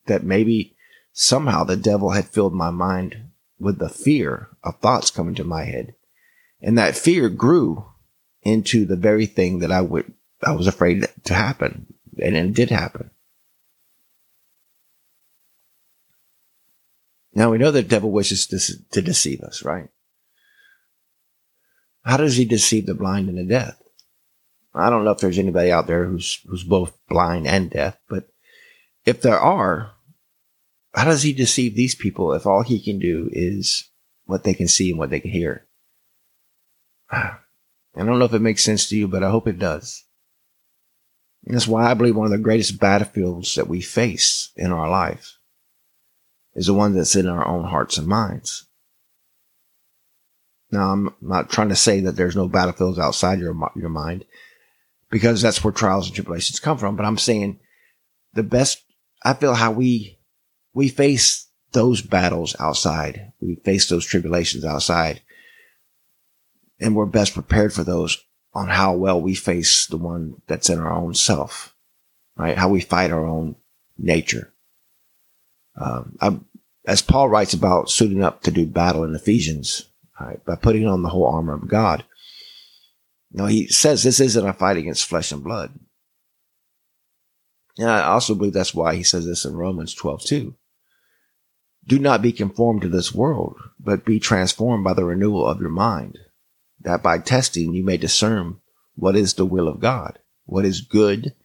that 0.05 0.23
maybe 0.23 0.75
somehow 1.13 1.63
the 1.63 1.75
devil 1.75 2.11
had 2.11 2.25
filled 2.25 2.53
my 2.53 2.69
mind 2.69 3.29
with 3.59 3.79
the 3.79 3.89
fear 3.89 4.49
of 4.63 4.79
thoughts 4.79 5.11
coming 5.11 5.35
to 5.35 5.43
my 5.43 5.63
head 5.63 5.95
and 6.61 6.77
that 6.77 6.97
fear 6.97 7.29
grew 7.29 7.85
into 8.41 8.85
the 8.85 8.95
very 8.95 9.25
thing 9.25 9.59
that 9.59 9.71
I 9.71 9.81
would, 9.81 10.13
I 10.43 10.51
was 10.51 10.67
afraid 10.67 11.05
to 11.25 11.33
happen. 11.33 11.93
And 12.21 12.35
it 12.35 12.53
did 12.53 12.69
happen. 12.69 13.11
Now 17.33 17.51
we 17.51 17.59
know 17.59 17.69
the 17.69 17.83
devil 17.83 18.11
wishes 18.11 18.47
to, 18.47 18.59
to 18.91 19.01
deceive 19.01 19.41
us, 19.41 19.63
right? 19.63 19.89
How 22.03 22.17
does 22.17 22.37
he 22.37 22.45
deceive 22.45 22.87
the 22.87 22.95
blind 22.95 23.29
and 23.29 23.37
the 23.37 23.43
deaf? 23.43 23.75
I 24.73 24.89
don't 24.89 25.03
know 25.03 25.11
if 25.11 25.19
there's 25.19 25.37
anybody 25.37 25.71
out 25.71 25.87
there 25.87 26.05
who's, 26.05 26.39
who's 26.47 26.63
both 26.63 26.97
blind 27.07 27.45
and 27.45 27.69
deaf, 27.69 27.97
but 28.09 28.29
if 29.05 29.21
there 29.21 29.39
are, 29.39 29.91
how 30.95 31.05
does 31.05 31.23
he 31.23 31.33
deceive 31.33 31.75
these 31.75 31.95
people 31.95 32.33
if 32.33 32.47
all 32.47 32.63
he 32.63 32.79
can 32.79 32.97
do 32.97 33.29
is 33.31 33.89
what 34.25 34.43
they 34.43 34.53
can 34.53 34.67
see 34.67 34.89
and 34.89 34.97
what 34.97 35.09
they 35.09 35.19
can 35.19 35.31
hear? 35.31 35.66
I 37.11 37.39
don't 37.95 38.19
know 38.19 38.25
if 38.25 38.33
it 38.33 38.41
makes 38.41 38.63
sense 38.63 38.87
to 38.89 38.97
you, 38.97 39.07
but 39.07 39.23
I 39.23 39.29
hope 39.29 39.47
it 39.47 39.59
does. 39.59 40.03
And 41.45 41.55
that's 41.55 41.67
why 41.67 41.89
I 41.89 41.93
believe 41.93 42.15
one 42.15 42.25
of 42.25 42.31
the 42.31 42.37
greatest 42.37 42.79
battlefields 42.79 43.55
that 43.55 43.67
we 43.67 43.81
face 43.81 44.51
in 44.55 44.71
our 44.71 44.89
life 44.89 45.37
is 46.55 46.67
the 46.67 46.73
one 46.73 46.93
that's 46.93 47.15
in 47.15 47.27
our 47.27 47.47
own 47.47 47.63
hearts 47.63 47.97
and 47.97 48.07
minds. 48.07 48.65
Now, 50.71 50.91
I'm 50.91 51.15
not 51.21 51.49
trying 51.49 51.69
to 51.69 51.75
say 51.75 52.01
that 52.01 52.17
there's 52.17 52.35
no 52.35 52.49
battlefields 52.49 52.99
outside 52.99 53.39
your, 53.39 53.55
your 53.75 53.89
mind 53.89 54.25
because 55.09 55.41
that's 55.41 55.63
where 55.63 55.71
trials 55.71 56.07
and 56.07 56.15
tribulations 56.15 56.59
come 56.59 56.77
from. 56.77 56.97
But 56.97 57.05
I'm 57.05 57.17
saying 57.17 57.59
the 58.33 58.43
best, 58.43 58.83
I 59.23 59.33
feel 59.33 59.53
how 59.53 59.71
we, 59.71 60.19
we 60.73 60.89
face 60.89 61.47
those 61.71 62.01
battles 62.01 62.55
outside. 62.59 63.31
We 63.39 63.55
face 63.55 63.87
those 63.87 64.05
tribulations 64.05 64.65
outside 64.65 65.21
and 66.79 66.95
we're 66.95 67.05
best 67.05 67.33
prepared 67.33 67.73
for 67.73 67.83
those 67.83 68.23
on 68.53 68.67
how 68.67 68.93
well 68.93 69.21
we 69.21 69.35
face 69.35 69.85
the 69.87 69.97
one 69.97 70.41
that's 70.47 70.69
in 70.69 70.79
our 70.79 70.91
own 70.91 71.13
self, 71.13 71.75
right? 72.35 72.57
How 72.57 72.69
we 72.69 72.81
fight 72.81 73.11
our 73.11 73.25
own 73.25 73.55
nature. 73.97 74.51
Um, 75.79 76.17
I, 76.21 76.39
as 76.87 77.01
Paul 77.01 77.29
writes 77.29 77.53
about 77.53 77.89
suiting 77.89 78.23
up 78.23 78.41
to 78.43 78.51
do 78.51 78.65
battle 78.65 79.03
in 79.03 79.13
Ephesians, 79.13 79.89
right, 80.19 80.43
by 80.45 80.55
putting 80.55 80.87
on 80.87 81.03
the 81.03 81.09
whole 81.09 81.27
armor 81.27 81.53
of 81.53 81.67
God. 81.67 82.03
Know, 83.31 83.45
he 83.45 83.67
says 83.67 84.01
this 84.01 84.19
isn't 84.19 84.47
a 84.47 84.53
fight 84.53 84.77
against 84.77 85.05
flesh 85.05 85.31
and 85.31 85.43
blood. 85.43 85.77
And 87.77 87.89
I 87.89 88.03
also 88.03 88.33
believe 88.33 88.53
that's 88.53 88.73
why 88.73 88.95
he 88.95 89.03
says 89.03 89.25
this 89.25 89.45
in 89.45 89.55
Romans 89.55 89.93
12 89.93 90.23
too. 90.23 90.55
Do 91.85 91.99
not 91.99 92.21
be 92.21 92.31
conformed 92.31 92.81
to 92.81 92.89
this 92.89 93.13
world, 93.13 93.57
but 93.79 94.05
be 94.05 94.19
transformed 94.19 94.83
by 94.83 94.93
the 94.93 95.05
renewal 95.05 95.45
of 95.45 95.59
your 95.59 95.69
mind 95.69 96.17
that 96.87 97.03
by 97.03 97.19
testing 97.19 97.73
you 97.73 97.83
may 97.83 97.97
discern 97.97 98.61
what 98.95 99.17
is 99.17 99.33
the 99.33 99.45
will 99.45 99.67
of 99.67 99.81
God, 99.81 100.19
what 100.45 100.63
is 100.63 100.79
good 100.79 101.35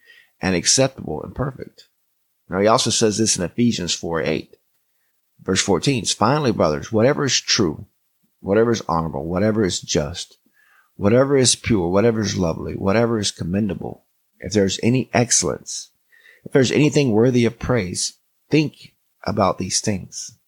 and 0.41 0.55
acceptable 0.55 1.21
and 1.21 1.35
perfect. 1.35 1.89
Now 2.49 2.61
he 2.61 2.69
also 2.69 2.91
says 2.91 3.19
this 3.19 3.37
in 3.37 3.43
Ephesians 3.43 3.93
4 3.93 4.23
8. 4.23 4.57
Verse 5.41 5.61
14 5.61 6.05
Finally, 6.05 6.53
brothers, 6.53 6.93
whatever 6.93 7.25
is 7.25 7.41
true, 7.41 7.87
whatever 8.39 8.71
is 8.71 8.85
honorable, 8.89 9.27
whatever 9.27 9.65
is 9.65 9.81
just, 9.81 10.39
whatever 10.95 11.37
is 11.37 11.57
pure, 11.57 11.89
whatever 11.89 12.21
is 12.21 12.37
lovely, 12.37 12.75
whatever 12.75 13.19
is 13.19 13.33
commendable, 13.33 14.05
if 14.39 14.53
there's 14.53 14.79
any 14.81 15.11
excellence, 15.13 15.91
if 16.45 16.53
there's 16.53 16.71
anything 16.71 17.11
worthy 17.11 17.47
of 17.47 17.59
praise, 17.59 18.17
think 18.49 18.95
about 19.25 19.59
these 19.59 19.81
things. 19.81 20.39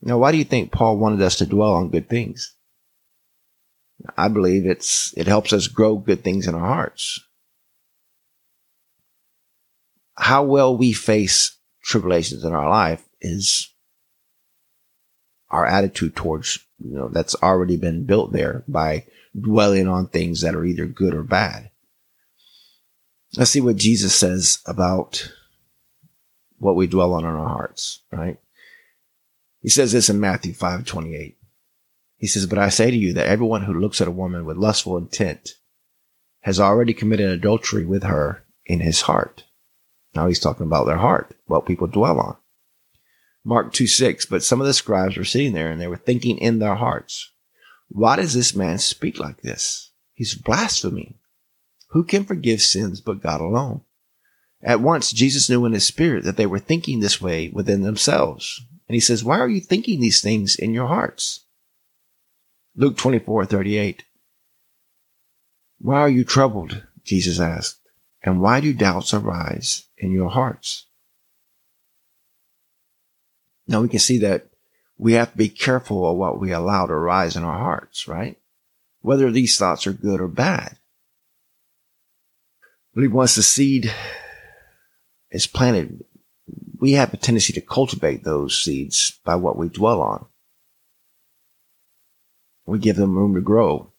Now, 0.00 0.18
why 0.18 0.30
do 0.30 0.38
you 0.38 0.44
think 0.44 0.70
Paul 0.70 0.98
wanted 0.98 1.20
us 1.20 1.34
to 1.38 1.46
dwell 1.46 1.74
on 1.74 1.90
good 1.90 2.08
things? 2.08 2.54
I 4.16 4.28
believe 4.28 4.66
it's, 4.66 5.12
it 5.16 5.26
helps 5.26 5.52
us 5.52 5.66
grow 5.66 5.96
good 5.96 6.22
things 6.22 6.46
in 6.46 6.54
our 6.54 6.66
hearts. 6.66 7.20
How 10.16 10.44
well 10.44 10.76
we 10.76 10.92
face 10.92 11.56
tribulations 11.82 12.44
in 12.44 12.52
our 12.52 12.68
life 12.68 13.04
is 13.20 13.72
our 15.50 15.66
attitude 15.66 16.14
towards, 16.14 16.58
you 16.78 16.94
know, 16.94 17.08
that's 17.08 17.34
already 17.42 17.76
been 17.76 18.04
built 18.04 18.32
there 18.32 18.64
by 18.68 19.04
dwelling 19.38 19.88
on 19.88 20.06
things 20.06 20.42
that 20.42 20.54
are 20.54 20.64
either 20.64 20.86
good 20.86 21.14
or 21.14 21.22
bad. 21.22 21.70
Let's 23.36 23.50
see 23.50 23.60
what 23.60 23.76
Jesus 23.76 24.14
says 24.14 24.60
about 24.66 25.30
what 26.58 26.76
we 26.76 26.86
dwell 26.86 27.14
on 27.14 27.24
in 27.24 27.30
our 27.30 27.48
hearts, 27.48 28.02
right? 28.12 28.38
He 29.60 29.68
says 29.68 29.92
this 29.92 30.08
in 30.08 30.20
Matthew 30.20 30.52
5 30.52 30.84
28. 30.84 31.37
He 32.18 32.26
says, 32.26 32.46
but 32.46 32.58
I 32.58 32.68
say 32.68 32.90
to 32.90 32.96
you 32.96 33.12
that 33.14 33.28
everyone 33.28 33.62
who 33.62 33.72
looks 33.72 34.00
at 34.00 34.08
a 34.08 34.12
woman 34.12 34.44
with 34.44 34.56
lustful 34.56 34.96
intent 34.96 35.50
has 36.40 36.60
already 36.60 36.92
committed 36.92 37.30
adultery 37.30 37.86
with 37.86 38.02
her 38.02 38.44
in 38.66 38.80
his 38.80 39.02
heart. 39.02 39.44
Now 40.14 40.26
he's 40.26 40.40
talking 40.40 40.66
about 40.66 40.86
their 40.86 40.96
heart, 40.98 41.34
what 41.46 41.66
people 41.66 41.86
dwell 41.86 42.18
on. 42.18 42.36
Mark 43.44 43.72
2 43.72 43.86
6, 43.86 44.26
but 44.26 44.42
some 44.42 44.60
of 44.60 44.66
the 44.66 44.74
scribes 44.74 45.16
were 45.16 45.24
sitting 45.24 45.52
there 45.52 45.70
and 45.70 45.80
they 45.80 45.86
were 45.86 45.96
thinking 45.96 46.38
in 46.38 46.58
their 46.58 46.74
hearts, 46.74 47.32
why 47.88 48.16
does 48.16 48.34
this 48.34 48.54
man 48.54 48.78
speak 48.78 49.18
like 49.18 49.40
this? 49.40 49.92
He's 50.12 50.34
blaspheming. 50.34 51.14
Who 51.90 52.04
can 52.04 52.24
forgive 52.24 52.60
sins 52.60 53.00
but 53.00 53.22
God 53.22 53.40
alone? 53.40 53.82
At 54.62 54.80
once, 54.80 55.12
Jesus 55.12 55.48
knew 55.48 55.64
in 55.64 55.72
his 55.72 55.86
spirit 55.86 56.24
that 56.24 56.36
they 56.36 56.46
were 56.46 56.58
thinking 56.58 57.00
this 57.00 57.20
way 57.20 57.48
within 57.48 57.82
themselves. 57.82 58.60
And 58.88 58.94
he 58.94 59.00
says, 59.00 59.22
Why 59.22 59.38
are 59.38 59.48
you 59.48 59.60
thinking 59.60 60.00
these 60.00 60.20
things 60.20 60.56
in 60.56 60.74
your 60.74 60.88
hearts? 60.88 61.46
Luke 62.80 62.96
24 62.96 63.44
38. 63.44 64.04
Why 65.80 65.96
are 65.96 66.08
you 66.08 66.22
troubled? 66.22 66.86
Jesus 67.02 67.40
asked. 67.40 67.80
And 68.22 68.40
why 68.40 68.60
do 68.60 68.72
doubts 68.72 69.12
arise 69.12 69.86
in 69.96 70.12
your 70.12 70.30
hearts? 70.30 70.86
Now 73.66 73.80
we 73.80 73.88
can 73.88 73.98
see 73.98 74.18
that 74.18 74.46
we 74.96 75.14
have 75.14 75.32
to 75.32 75.36
be 75.36 75.48
careful 75.48 76.08
of 76.08 76.16
what 76.16 76.38
we 76.38 76.52
allow 76.52 76.86
to 76.86 76.94
rise 76.94 77.34
in 77.34 77.42
our 77.42 77.58
hearts, 77.58 78.06
right? 78.06 78.38
Whether 79.00 79.32
these 79.32 79.58
thoughts 79.58 79.84
are 79.88 79.92
good 79.92 80.20
or 80.20 80.28
bad. 80.28 80.76
I 82.62 82.94
believe 82.94 83.12
once 83.12 83.34
the 83.34 83.42
seed 83.42 83.92
is 85.32 85.48
planted, 85.48 86.04
we 86.78 86.92
have 86.92 87.12
a 87.12 87.16
tendency 87.16 87.52
to 87.54 87.60
cultivate 87.60 88.22
those 88.22 88.56
seeds 88.56 89.18
by 89.24 89.34
what 89.34 89.56
we 89.56 89.68
dwell 89.68 90.00
on. 90.00 90.26
We 92.68 92.78
give 92.78 92.96
them 92.96 93.16
room 93.16 93.34
to 93.34 93.40
grow. 93.40 93.94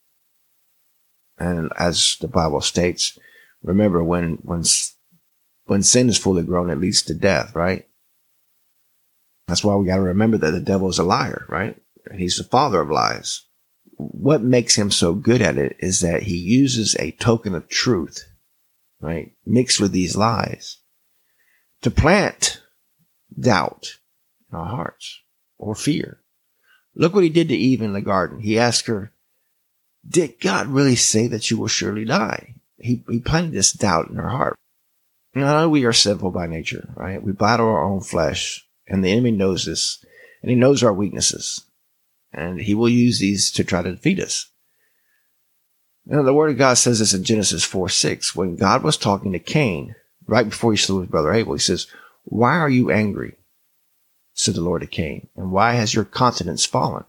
And 1.40 1.72
as 1.80 2.18
the 2.22 2.28
Bible 2.28 2.62
states, 2.62 3.18
remember 3.64 4.04
when, 4.04 4.34
when, 4.44 4.64
when 5.66 5.82
sin 5.82 6.08
is 6.08 6.20
fully 6.20 6.44
grown, 6.44 6.70
it 6.70 6.78
leads 6.78 7.02
to 7.04 7.16
death, 7.16 7.56
right? 7.56 7.88
That's 9.48 9.64
why 9.64 9.76
we 9.76 9.88
got 9.88 9.96
to 9.96 10.04
remember 10.04 10.38
that 10.38 10.52
the 10.52 10.62
devil 10.62 10.88
is 10.88 11.00
a 11.00 11.04
liar, 11.04 11.46
right? 11.50 11.82
He's 12.16 12.38
the 12.38 12.44
father 12.44 12.82
of 12.82 12.92
lies. 12.92 13.42
What 13.96 14.44
makes 14.44 14.76
him 14.76 14.92
so 14.92 15.16
good 15.16 15.42
at 15.42 15.58
it 15.58 15.76
is 15.80 16.02
that 16.02 16.24
he 16.24 16.38
uses 16.38 16.96
a 17.00 17.10
token 17.10 17.56
of 17.56 17.70
truth, 17.70 18.24
right? 19.02 19.32
Mixed 19.48 19.82
with 19.82 19.94
these 19.94 20.16
lies 20.16 20.78
to 21.82 21.90
plant 21.90 22.62
doubt 23.38 23.98
in 24.52 24.60
our 24.60 24.68
hearts 24.68 25.22
or 25.58 25.74
fear. 25.74 26.20
Look 26.96 27.14
what 27.14 27.24
he 27.24 27.30
did 27.30 27.48
to 27.50 27.56
Eve 27.56 27.82
in 27.82 27.94
the 27.94 28.02
garden. 28.02 28.40
He 28.40 28.60
asked 28.60 28.88
her, 28.88 29.12
did 30.08 30.40
God 30.40 30.68
really 30.68 30.96
say 30.96 31.28
that 31.28 31.52
you 31.52 31.58
will 31.58 31.68
surely 31.68 32.06
die? 32.06 32.56
He, 32.78 33.04
he 33.10 33.20
planted 33.20 33.52
this 33.52 33.74
doubt 33.74 34.10
in 34.10 34.16
her 34.16 34.30
heart. 34.30 34.56
We 35.36 35.86
are 35.86 35.94
sinful 35.94 36.32
by 36.32 36.48
nature, 36.48 36.90
right? 36.96 37.22
We 37.22 37.32
battle 37.32 37.68
our 37.68 37.84
own 37.84 38.02
flesh 38.02 38.66
and 38.88 39.04
the 39.04 39.12
enemy 39.12 39.32
knows 39.32 39.66
this 39.66 40.04
and 40.42 40.50
he 40.50 40.56
knows 40.56 40.84
our 40.84 40.94
weaknesses 40.94 41.66
and 42.34 42.62
he 42.62 42.74
will 42.74 42.90
use 42.90 43.20
these 43.20 43.52
to 43.52 43.64
try 43.64 43.82
to 43.82 43.92
defeat 43.92 44.20
us. 44.20 44.50
Now, 46.06 46.24
the 46.24 46.34
word 46.34 46.52
of 46.52 46.58
God 46.58 46.76
says 46.76 47.00
this 47.00 47.14
in 47.14 47.24
Genesis 47.24 47.64
4 47.64 47.90
6. 47.90 48.36
When 48.36 48.56
God 48.56 48.84
was 48.84 48.98
talking 48.98 49.32
to 49.34 49.40
Cain, 49.40 49.96
right 50.26 50.50
before 50.50 50.72
he 50.72 50.78
slew 50.78 51.02
his 51.02 51.10
brother 51.10 51.32
Abel, 51.32 51.54
he 51.54 51.60
says, 51.60 51.86
Why 52.24 52.58
are 52.58 52.70
you 52.70 52.90
angry? 52.90 53.36
Said 54.40 54.56
the 54.56 54.62
Lord 54.62 54.80
to 54.80 54.88
Cain, 54.88 55.28
and 55.36 55.52
why 55.52 55.74
has 55.74 55.94
your 55.94 56.06
countenance 56.06 56.66
fallen? 56.66 57.04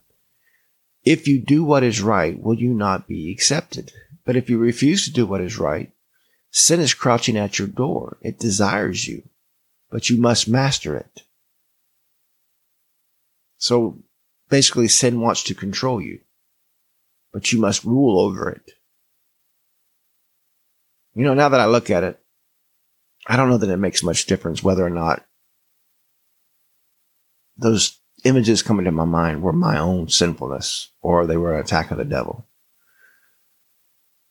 If 1.05 1.29
you 1.29 1.41
do 1.41 1.63
what 1.63 1.85
is 1.85 2.03
right, 2.03 2.37
will 2.43 2.59
you 2.59 2.75
not 2.75 3.07
be 3.07 3.31
accepted? 3.31 3.93
But 4.25 4.35
if 4.35 4.51
you 4.51 4.59
refuse 4.59 5.05
to 5.05 5.13
do 5.13 5.27
what 5.27 5.41
is 5.41 5.57
right, 5.57 5.93
sin 6.51 6.81
is 6.81 6.93
crouching 6.93 7.37
at 7.37 7.57
your 7.57 7.69
door. 7.69 8.19
It 8.21 8.41
desires 8.41 9.07
you, 9.07 9.23
but 9.93 10.11
you 10.11 10.21
must 10.21 10.49
master 10.49 10.97
it. 10.97 11.23
So 13.59 14.03
basically, 14.49 14.89
sin 14.89 15.21
wants 15.21 15.45
to 15.45 15.55
control 15.55 16.01
you, 16.01 16.19
but 17.33 17.53
you 17.53 17.61
must 17.61 17.85
rule 17.85 18.19
over 18.19 18.51
it. 18.51 18.73
You 21.15 21.23
know, 21.23 21.35
now 21.35 21.51
that 21.51 21.61
I 21.61 21.67
look 21.67 21.91
at 21.91 22.03
it, 22.03 22.19
I 23.29 23.37
don't 23.37 23.51
know 23.51 23.59
that 23.59 23.71
it 23.71 23.77
makes 23.77 24.03
much 24.03 24.27
difference 24.27 24.65
whether 24.65 24.85
or 24.85 24.91
not 24.91 25.25
those 27.61 27.99
images 28.25 28.63
coming 28.63 28.85
to 28.85 28.93
my 28.93 29.05
mind 29.05 29.43
were 29.43 29.53
my 29.53 29.79
own 29.79 30.09
sinfulness 30.09 30.91
or 31.01 31.27
they 31.27 31.37
were 31.37 31.55
an 31.55 31.61
attack 31.61 31.91
of 31.91 31.99
the 31.99 32.05
devil. 32.05 32.47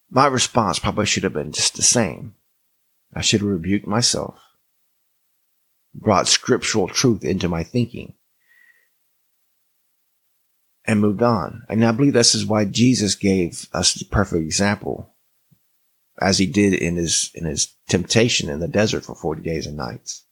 My 0.09 0.27
response 0.27 0.79
probably 0.79 1.05
should 1.05 1.23
have 1.23 1.33
been 1.33 1.51
just 1.51 1.75
the 1.75 1.83
same. 1.83 2.35
I 3.13 3.21
should 3.21 3.41
have 3.41 3.49
rebuked 3.49 3.87
myself, 3.87 4.39
brought 5.93 6.27
scriptural 6.27 6.87
truth 6.87 7.23
into 7.23 7.47
my 7.47 7.63
thinking, 7.63 8.13
and 10.85 10.99
moved 10.99 11.21
on. 11.21 11.63
And 11.69 11.83
I 11.85 11.91
believe 11.91 12.13
this 12.13 12.33
is 12.33 12.45
why 12.45 12.65
Jesus 12.65 13.15
gave 13.15 13.67
us 13.73 13.93
the 13.93 14.05
perfect 14.05 14.43
example 14.43 15.13
as 16.21 16.37
he 16.37 16.45
did 16.45 16.73
in 16.73 16.95
his, 16.97 17.31
in 17.33 17.45
his 17.45 17.73
temptation 17.87 18.49
in 18.49 18.59
the 18.59 18.67
desert 18.67 19.05
for 19.05 19.15
40 19.15 19.41
days 19.41 19.65
and 19.65 19.77
nights. 19.77 20.25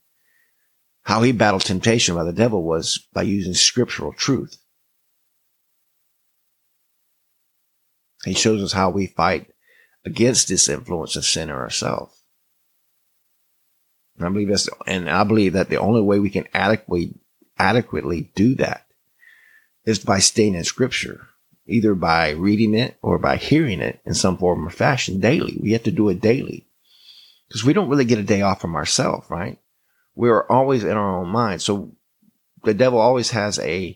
How 1.08 1.22
he 1.22 1.32
battled 1.32 1.62
temptation 1.62 2.16
by 2.16 2.26
the 2.26 2.34
devil 2.34 2.64
was 2.64 3.08
by 3.14 3.22
using 3.22 3.54
scriptural 3.54 4.12
truth. 4.12 4.58
He 8.26 8.34
shows 8.34 8.62
us 8.62 8.74
how 8.74 8.90
we 8.90 9.08
fight 9.08 9.50
against 10.06 10.50
this 10.50 10.68
influence 10.68 11.16
of 11.16 11.24
sin 11.24 11.44
in 11.44 11.56
ourselves. 11.56 12.14
And 14.18 14.28
I 14.28 14.30
believe 14.30 14.50
that's, 14.50 14.68
and 14.86 15.10
I 15.10 15.24
believe 15.24 15.54
that 15.54 15.70
the 15.70 15.80
only 15.80 16.02
way 16.02 16.20
we 16.20 16.30
can 16.30 16.46
adequately, 16.54 17.14
adequately 17.58 18.30
do 18.36 18.56
that 18.56 18.86
is 19.86 20.00
by 20.00 20.20
staying 20.20 20.56
in 20.56 20.66
scripture 20.66 21.30
either 21.66 21.96
by 21.96 22.32
reading 22.32 22.74
it 22.74 22.98
or 23.02 23.18
by 23.18 23.38
hearing 23.38 23.80
it 23.80 24.02
in 24.06 24.14
some 24.14 24.38
form 24.38 24.68
or 24.68 24.72
fashion 24.72 25.22
daily. 25.22 25.58
We 25.62 25.72
have 25.72 25.84
to 25.84 25.92
do 25.92 26.10
it 26.10 26.20
daily 26.20 26.68
because 27.48 27.64
we 27.64 27.72
don't 27.72 27.88
really 27.88 28.04
get 28.04 28.20
a 28.20 28.24
day 28.24 28.42
off 28.42 28.60
from 28.60 28.76
ourselves, 28.76 29.30
right? 29.30 29.58
We're 30.18 30.48
always 30.48 30.84
in 30.84 30.98
our 30.98 31.20
own 31.20 31.30
mind. 31.30 31.62
So 31.62 31.92
the 32.64 32.74
devil 32.74 33.00
always 33.00 33.30
has 33.30 33.60
a, 33.60 33.96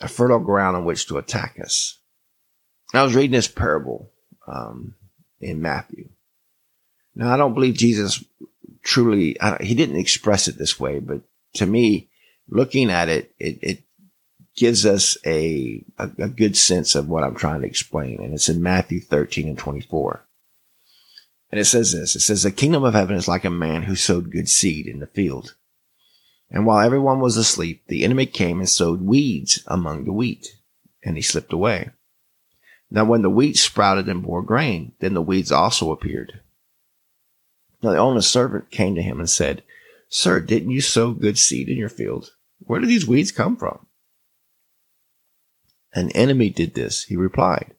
a 0.00 0.06
fertile 0.06 0.38
ground 0.38 0.76
on 0.76 0.84
which 0.84 1.06
to 1.06 1.16
attack 1.16 1.56
us. 1.58 1.98
I 2.92 3.02
was 3.02 3.14
reading 3.14 3.30
this 3.30 3.48
parable 3.48 4.10
um, 4.46 4.96
in 5.40 5.62
Matthew. 5.62 6.10
Now, 7.14 7.32
I 7.32 7.38
don't 7.38 7.54
believe 7.54 7.74
Jesus 7.74 8.22
truly, 8.82 9.38
he 9.62 9.74
didn't 9.74 9.96
express 9.96 10.46
it 10.46 10.58
this 10.58 10.78
way, 10.78 10.98
but 10.98 11.22
to 11.54 11.64
me, 11.64 12.10
looking 12.48 12.90
at 12.90 13.08
it, 13.08 13.34
it, 13.38 13.58
it 13.62 13.82
gives 14.54 14.84
us 14.84 15.16
a, 15.24 15.82
a, 15.96 16.10
a, 16.18 16.28
good 16.28 16.54
sense 16.54 16.94
of 16.94 17.08
what 17.08 17.24
I'm 17.24 17.34
trying 17.34 17.62
to 17.62 17.66
explain. 17.66 18.22
And 18.22 18.34
it's 18.34 18.50
in 18.50 18.62
Matthew 18.62 19.00
13 19.00 19.48
and 19.48 19.58
24. 19.58 20.26
And 21.50 21.58
it 21.58 21.64
says 21.64 21.92
this, 21.92 22.14
it 22.14 22.20
says, 22.20 22.42
the 22.42 22.50
kingdom 22.50 22.84
of 22.84 22.92
heaven 22.92 23.16
is 23.16 23.28
like 23.28 23.44
a 23.44 23.50
man 23.50 23.84
who 23.84 23.96
sowed 23.96 24.30
good 24.30 24.50
seed 24.50 24.86
in 24.86 25.00
the 25.00 25.06
field. 25.06 25.54
And 26.52 26.66
while 26.66 26.84
everyone 26.84 27.20
was 27.20 27.38
asleep, 27.38 27.82
the 27.88 28.04
enemy 28.04 28.26
came 28.26 28.58
and 28.58 28.68
sowed 28.68 29.00
weeds 29.00 29.62
among 29.66 30.04
the 30.04 30.12
wheat, 30.12 30.58
and 31.02 31.16
he 31.16 31.22
slipped 31.22 31.52
away. 31.52 31.90
Now 32.90 33.06
when 33.06 33.22
the 33.22 33.30
wheat 33.30 33.56
sprouted 33.56 34.06
and 34.06 34.22
bore 34.22 34.42
grain, 34.42 34.92
then 35.00 35.14
the 35.14 35.22
weeds 35.22 35.50
also 35.50 35.90
appeared. 35.90 36.40
Now 37.82 37.92
the 37.92 37.98
owner's 37.98 38.26
servant 38.26 38.70
came 38.70 38.94
to 38.96 39.02
him 39.02 39.18
and 39.18 39.30
said, 39.30 39.62
Sir, 40.10 40.40
didn't 40.40 40.72
you 40.72 40.82
sow 40.82 41.12
good 41.12 41.38
seed 41.38 41.70
in 41.70 41.78
your 41.78 41.88
field? 41.88 42.32
Where 42.58 42.80
did 42.80 42.90
these 42.90 43.08
weeds 43.08 43.32
come 43.32 43.56
from? 43.56 43.86
An 45.94 46.10
enemy 46.10 46.50
did 46.50 46.74
this, 46.74 47.04
he 47.04 47.16
replied. 47.16 47.74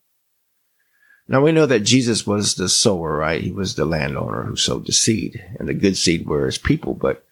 Now 1.27 1.41
we 1.41 1.51
know 1.51 1.67
that 1.67 1.81
Jesus 1.81 2.25
was 2.25 2.55
the 2.55 2.67
sower, 2.67 3.15
right? 3.15 3.41
He 3.41 3.51
was 3.51 3.75
the 3.75 3.85
landowner 3.85 4.43
who 4.43 4.55
sowed 4.55 4.87
the 4.87 4.91
seed, 4.91 5.43
and 5.59 5.69
the 5.69 5.75
good 5.75 5.95
seed 5.95 6.25
were 6.25 6.47
his 6.47 6.57
people. 6.57 6.95
But 6.95 7.23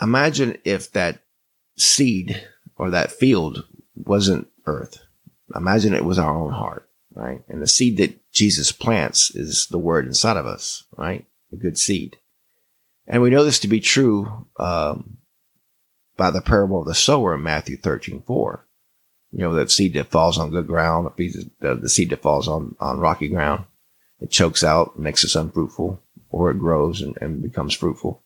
imagine 0.00 0.58
if 0.64 0.92
that 0.92 1.22
seed 1.76 2.42
or 2.76 2.90
that 2.90 3.12
field 3.12 3.64
wasn't 3.94 4.48
earth. 4.66 4.98
Imagine 5.54 5.94
it 5.94 6.04
was 6.04 6.18
our 6.18 6.34
own 6.34 6.52
heart, 6.52 6.88
right? 7.14 7.42
And 7.48 7.60
the 7.60 7.66
seed 7.66 7.98
that 7.98 8.18
Jesus 8.32 8.72
plants 8.72 9.34
is 9.34 9.66
the 9.66 9.78
word 9.78 10.06
inside 10.06 10.36
of 10.36 10.46
us, 10.46 10.84
right? 10.96 11.26
A 11.52 11.56
good 11.56 11.78
seed. 11.78 12.16
And 13.06 13.20
we 13.20 13.30
know 13.30 13.44
this 13.44 13.58
to 13.60 13.68
be 13.68 13.80
true 13.80 14.46
um, 14.58 15.18
by 16.16 16.30
the 16.30 16.40
parable 16.40 16.80
of 16.80 16.86
the 16.86 16.94
sower 16.94 17.34
in 17.34 17.42
Matthew 17.42 17.76
13, 17.76 18.22
4. 18.22 18.66
You 19.32 19.38
know, 19.40 19.54
that 19.54 19.70
seed 19.70 19.94
that 19.94 20.10
falls 20.10 20.38
on 20.38 20.50
good 20.50 20.66
ground, 20.66 21.10
the, 21.16 21.88
seed 21.88 22.10
that 22.10 22.22
falls 22.22 22.48
on, 22.48 22.76
on 22.80 22.98
rocky 22.98 23.28
ground, 23.28 23.64
it 24.20 24.30
chokes 24.30 24.62
out, 24.62 24.98
makes 24.98 25.24
us 25.24 25.34
unfruitful, 25.34 26.02
or 26.30 26.50
it 26.50 26.58
grows 26.58 27.00
and, 27.00 27.16
and 27.20 27.42
becomes 27.42 27.74
fruitful. 27.74 28.22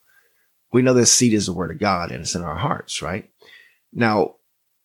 We 0.72 0.82
know 0.82 0.94
this 0.94 1.12
seed 1.12 1.32
is 1.32 1.46
the 1.46 1.52
word 1.52 1.70
of 1.70 1.78
God 1.78 2.10
and 2.10 2.20
it's 2.20 2.34
in 2.34 2.42
our 2.42 2.56
hearts, 2.56 3.02
right? 3.02 3.30
Now, 3.92 4.36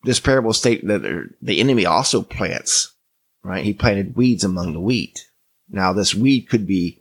this 0.04 0.20
parable 0.20 0.54
states 0.54 0.86
that 0.88 1.30
the 1.42 1.60
enemy 1.60 1.86
also 1.86 2.22
plants, 2.22 2.96
right? 3.44 3.64
He 3.64 3.74
planted 3.74 4.16
weeds 4.16 4.44
among 4.44 4.74
the 4.74 4.80
wheat. 4.80 5.28
Now, 5.70 5.94
this 5.94 6.16
weed 6.16 6.44
could 6.44 6.68
be, 6.68 7.00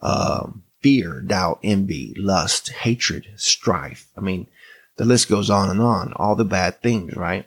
um, 0.00 0.64
fear, 0.80 1.20
doubt, 1.20 1.58
envy, 1.62 2.14
lust, 2.16 2.70
hatred, 2.70 3.26
strife. 3.36 4.08
I 4.16 4.20
mean, 4.20 4.46
the 4.96 5.04
list 5.04 5.28
goes 5.28 5.50
on 5.50 5.70
and 5.70 5.80
on, 5.80 6.12
all 6.16 6.36
the 6.36 6.44
bad 6.44 6.82
things, 6.82 7.16
right? 7.16 7.46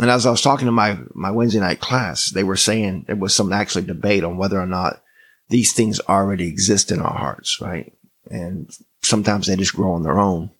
And 0.00 0.10
as 0.10 0.26
I 0.26 0.30
was 0.30 0.42
talking 0.42 0.66
to 0.66 0.72
my, 0.72 0.98
my 1.14 1.30
Wednesday 1.30 1.60
night 1.60 1.80
class, 1.80 2.30
they 2.30 2.44
were 2.44 2.56
saying 2.56 3.04
there 3.06 3.16
was 3.16 3.34
some 3.34 3.52
actually 3.52 3.84
debate 3.84 4.24
on 4.24 4.36
whether 4.36 4.60
or 4.60 4.66
not 4.66 5.02
these 5.48 5.72
things 5.72 6.00
already 6.08 6.48
exist 6.48 6.92
in 6.92 7.00
our 7.00 7.16
hearts, 7.16 7.60
right? 7.60 7.92
And 8.30 8.70
sometimes 9.02 9.46
they 9.46 9.56
just 9.56 9.74
grow 9.74 9.92
on 9.92 10.02
their 10.02 10.18
own 10.18 10.50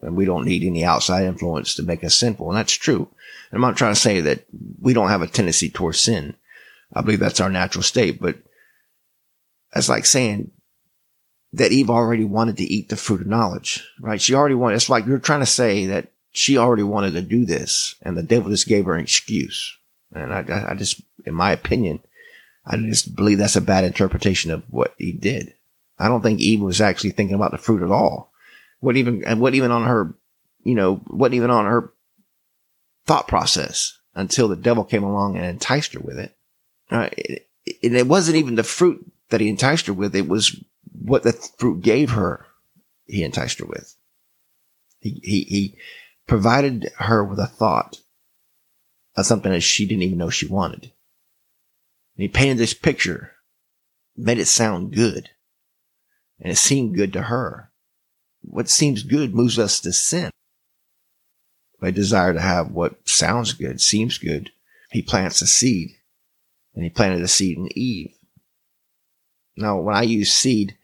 and 0.00 0.16
we 0.16 0.24
don't 0.24 0.44
need 0.44 0.62
any 0.62 0.84
outside 0.84 1.24
influence 1.24 1.74
to 1.74 1.82
make 1.82 2.04
us 2.04 2.14
sinful. 2.14 2.48
And 2.48 2.56
that's 2.56 2.72
true. 2.72 3.08
And 3.50 3.56
I'm 3.56 3.60
not 3.60 3.76
trying 3.76 3.94
to 3.94 4.00
say 4.00 4.20
that 4.20 4.44
we 4.80 4.94
don't 4.94 5.08
have 5.08 5.22
a 5.22 5.26
tendency 5.26 5.68
towards 5.68 6.00
sin. 6.00 6.34
I 6.92 7.02
believe 7.02 7.20
that's 7.20 7.40
our 7.40 7.50
natural 7.50 7.82
state, 7.82 8.20
but 8.20 8.36
that's 9.72 9.88
like 9.88 10.06
saying 10.06 10.50
that 11.52 11.72
Eve 11.72 11.90
already 11.90 12.24
wanted 12.24 12.56
to 12.58 12.64
eat 12.64 12.88
the 12.88 12.96
fruit 12.96 13.20
of 13.20 13.26
knowledge, 13.26 13.84
right? 14.00 14.20
She 14.20 14.34
already 14.34 14.54
wanted, 14.54 14.76
it's 14.76 14.90
like 14.90 15.06
you're 15.06 15.18
trying 15.18 15.40
to 15.40 15.46
say 15.46 15.86
that 15.86 16.08
she 16.30 16.56
already 16.56 16.82
wanted 16.82 17.12
to 17.12 17.22
do 17.22 17.44
this 17.44 17.94
and 18.02 18.16
the 18.16 18.22
devil 18.22 18.50
just 18.50 18.68
gave 18.68 18.84
her 18.84 18.94
an 18.94 19.02
excuse. 19.02 19.76
And 20.12 20.32
I, 20.32 20.70
I 20.70 20.74
just, 20.74 21.02
in 21.26 21.34
my 21.34 21.52
opinion, 21.52 22.00
I 22.64 22.76
just 22.76 23.14
believe 23.14 23.38
that's 23.38 23.56
a 23.56 23.60
bad 23.60 23.84
interpretation 23.84 24.50
of 24.50 24.62
what 24.70 24.94
he 24.98 25.12
did. 25.12 25.54
I 25.98 26.08
don't 26.08 26.22
think 26.22 26.40
Eve 26.40 26.60
was 26.60 26.80
actually 26.80 27.10
thinking 27.10 27.34
about 27.34 27.50
the 27.50 27.58
fruit 27.58 27.82
at 27.82 27.90
all. 27.90 28.32
What 28.80 28.96
even, 28.96 29.24
and 29.24 29.40
what 29.40 29.54
even 29.54 29.70
on 29.70 29.84
her, 29.84 30.14
you 30.62 30.74
know, 30.74 30.96
what 31.06 31.34
even 31.34 31.50
on 31.50 31.64
her 31.64 31.92
thought 33.06 33.26
process 33.26 33.98
until 34.14 34.48
the 34.48 34.56
devil 34.56 34.84
came 34.84 35.02
along 35.02 35.36
and 35.36 35.46
enticed 35.46 35.94
her 35.94 36.00
with 36.00 36.18
it. 36.18 36.36
Uh, 36.90 37.08
it, 37.16 37.48
it, 37.64 37.94
it 37.94 38.06
wasn't 38.06 38.36
even 38.36 38.54
the 38.54 38.62
fruit 38.62 39.04
that 39.30 39.40
he 39.40 39.48
enticed 39.48 39.86
her 39.86 39.92
with. 39.92 40.14
It 40.14 40.28
was 40.28 40.56
what 41.00 41.22
the 41.22 41.32
fruit 41.32 41.82
gave 41.82 42.10
her. 42.10 42.46
He 43.06 43.24
enticed 43.24 43.58
her 43.58 43.66
with. 43.66 43.94
He, 45.00 45.20
he, 45.22 45.42
he 45.42 45.78
provided 46.26 46.90
her 46.98 47.24
with 47.24 47.38
a 47.38 47.46
thought 47.46 47.98
of 49.16 49.26
something 49.26 49.50
that 49.50 49.62
she 49.62 49.86
didn't 49.86 50.02
even 50.02 50.18
know 50.18 50.30
she 50.30 50.46
wanted. 50.46 50.82
And 50.82 52.22
he 52.22 52.28
painted 52.28 52.58
this 52.58 52.74
picture, 52.74 53.32
made 54.16 54.38
it 54.38 54.46
sound 54.46 54.92
good, 54.92 55.30
and 56.40 56.52
it 56.52 56.56
seemed 56.56 56.94
good 56.94 57.12
to 57.14 57.22
her. 57.22 57.70
What 58.42 58.68
seems 58.68 59.02
good 59.02 59.34
moves 59.34 59.58
us 59.58 59.80
to 59.80 59.92
sin. 59.92 60.30
By 61.80 61.90
desire 61.90 62.32
to 62.32 62.40
have 62.40 62.72
what 62.72 63.08
sounds 63.08 63.52
good, 63.52 63.80
seems 63.80 64.18
good, 64.18 64.50
he 64.90 65.02
plants 65.02 65.42
a 65.42 65.46
seed, 65.46 65.90
and 66.74 66.82
he 66.82 66.90
planted 66.90 67.22
a 67.22 67.28
seed 67.28 67.56
in 67.56 67.68
Eve. 67.76 68.14
Now, 69.56 69.78
when 69.80 69.94
I 69.94 70.02
use 70.02 70.32
seed, 70.32 70.76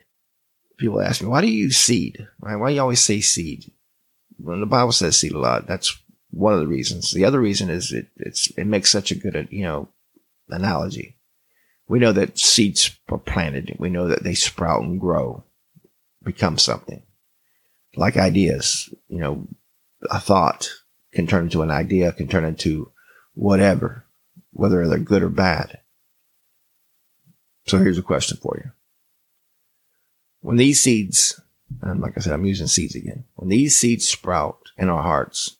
people 0.77 1.01
ask 1.01 1.23
me, 1.23 1.29
why 1.29 1.41
do 1.41 1.49
you 1.49 1.65
use 1.65 1.79
seed? 1.79 2.29
Right? 2.41 2.57
Why 2.57 2.69
do 2.69 2.75
you 2.75 2.81
always 2.81 3.01
say 3.01 3.21
seed? 3.21 3.73
When 4.37 4.61
the 4.61 4.67
Bible 4.67 4.93
says 4.93 5.17
seed 5.17 5.33
a 5.33 5.39
lot, 5.39 5.67
that's 5.67 5.97
one 6.31 6.55
of 6.55 6.61
the 6.61 6.67
reasons. 6.67 7.13
The 7.13 7.25
other 7.25 7.41
reason 7.41 7.71
is 7.71 7.93
it, 7.93 8.09
it's, 8.17 8.51
it 8.57 8.67
makes 8.67 8.91
such 8.91 9.11
a 9.11 9.17
good, 9.17 9.49
you 9.51 9.63
know, 9.63 9.89
analogy. 10.49 11.17
We 11.87 11.99
know 11.99 12.13
that 12.13 12.39
seeds 12.39 12.99
are 13.09 13.19
planted. 13.19 13.77
We 13.79 13.91
know 13.91 14.09
that 14.09 14.23
they 14.23 14.35
sprout 14.35 14.83
and 14.83 15.01
grow, 15.01 15.45
become 16.23 16.59
something 16.59 17.03
like 17.97 18.17
ideas, 18.17 18.93
you 19.09 19.19
know, 19.19 19.47
a 20.11 20.21
thought 20.21 20.71
can 21.13 21.27
turn 21.27 21.45
into 21.45 21.63
an 21.63 21.71
idea, 21.71 22.13
can 22.13 22.29
turn 22.29 22.45
into 22.45 22.91
whatever, 23.35 24.05
whether 24.53 24.87
they're 24.89 24.99
good 24.99 25.23
or 25.23 25.29
bad. 25.29 25.81
So 27.67 27.79
here's 27.79 27.99
a 27.99 28.03
question 28.03 28.37
for 28.37 28.61
you. 28.63 28.71
When 30.41 30.57
these 30.57 30.83
seeds, 30.83 31.41
and 31.81 32.01
like 32.01 32.15
I 32.17 32.21
said, 32.21 32.35
I'm 32.35 32.45
using 32.45 32.67
seeds 32.67 32.95
again. 32.95 33.25
When 33.35 33.49
these 33.49 33.77
seeds 33.77 34.07
sprout 34.07 34.59
in 34.77 34.91
our 34.91 35.03
hearts, 35.03 35.57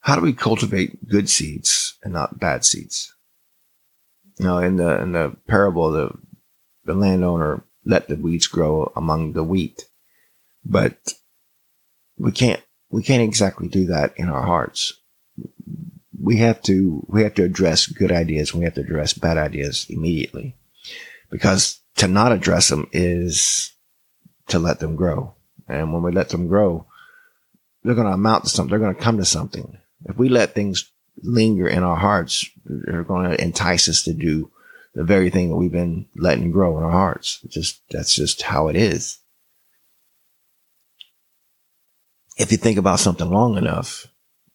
how 0.00 0.14
do 0.14 0.22
we 0.22 0.32
cultivate 0.32 1.08
good 1.08 1.28
seeds 1.28 1.98
and 2.02 2.12
not 2.12 2.38
bad 2.38 2.64
seeds? 2.64 3.14
You 4.38 4.46
know, 4.46 4.58
in 4.58 4.76
the, 4.76 5.00
in 5.02 5.12
the 5.12 5.36
parable, 5.46 5.92
the, 5.92 6.10
the 6.84 6.94
landowner 6.94 7.64
let 7.84 8.08
the 8.08 8.16
weeds 8.16 8.46
grow 8.46 8.92
among 8.96 9.32
the 9.32 9.44
wheat, 9.44 9.86
but 10.64 10.96
we 12.16 12.32
can't, 12.32 12.62
we 12.90 13.02
can't 13.02 13.22
exactly 13.22 13.68
do 13.68 13.86
that 13.86 14.14
in 14.16 14.28
our 14.28 14.42
hearts. 14.42 14.94
We 16.20 16.36
have 16.36 16.62
to, 16.62 17.04
we 17.08 17.22
have 17.22 17.34
to 17.34 17.44
address 17.44 17.86
good 17.86 18.12
ideas. 18.12 18.54
We 18.54 18.64
have 18.64 18.74
to 18.74 18.82
address 18.82 19.12
bad 19.12 19.38
ideas 19.38 19.86
immediately 19.88 20.56
because 21.30 21.80
to 21.96 22.06
not 22.06 22.32
address 22.32 22.68
them 22.68 22.88
is 22.92 23.72
to 24.48 24.58
let 24.58 24.78
them 24.78 24.94
grow. 24.94 25.34
And 25.68 25.92
when 25.92 26.02
we 26.02 26.12
let 26.12 26.28
them 26.28 26.46
grow, 26.46 26.86
they're 27.82 27.94
going 27.94 28.06
to 28.06 28.12
amount 28.12 28.44
to 28.44 28.50
something. 28.50 28.70
They're 28.70 28.78
going 28.78 28.94
to 28.94 29.00
come 29.00 29.16
to 29.18 29.24
something. 29.24 29.78
If 30.04 30.16
we 30.16 30.28
let 30.28 30.54
things 30.54 30.91
linger 31.22 31.68
in 31.68 31.82
our 31.82 31.96
hearts, 31.96 32.48
they're 32.64 33.04
going 33.04 33.30
to 33.30 33.42
entice 33.42 33.88
us 33.88 34.02
to 34.04 34.12
do 34.12 34.50
the 34.94 35.04
very 35.04 35.30
thing 35.30 35.48
that 35.48 35.56
we've 35.56 35.72
been 35.72 36.06
letting 36.16 36.50
grow 36.50 36.76
in 36.78 36.84
our 36.84 36.90
hearts. 36.90 37.40
Just, 37.48 37.80
that's 37.90 38.14
just 38.14 38.42
how 38.42 38.68
it 38.68 38.76
is. 38.76 39.18
If 42.36 42.50
you 42.50 42.58
think 42.58 42.78
about 42.78 43.00
something 43.00 43.30
long 43.30 43.56
enough, 43.56 44.06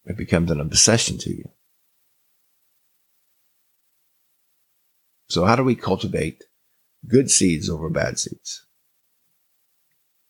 it 0.06 0.18
becomes 0.18 0.52
an 0.52 0.60
obsession 0.60 1.18
to 1.20 1.30
you. 1.30 1.50
So 5.30 5.46
how 5.46 5.56
do 5.56 5.64
we 5.64 5.76
cultivate 5.76 6.46
good 7.08 7.30
seeds 7.30 7.70
over 7.70 7.90
bad 7.90 8.18
seeds? 8.18 8.66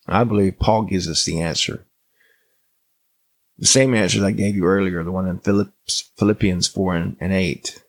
I 0.08 0.24
believe 0.24 0.60
Paul 0.60 0.84
gives 0.84 1.10
us 1.10 1.26
the 1.26 1.42
answer. 1.42 1.87
The 3.60 3.66
same 3.66 3.96
answer 3.96 4.20
that 4.20 4.28
I 4.28 4.32
gave 4.32 4.56
you 4.56 4.66
earlier, 4.66 5.04
the 5.04 5.12
one 5.12 5.28
in 5.28 5.40
Philippians, 5.40 6.12
Philippians 6.18 6.68
4 6.68 6.96
and, 6.96 7.18
and 7.20 7.34
8. 7.34 7.84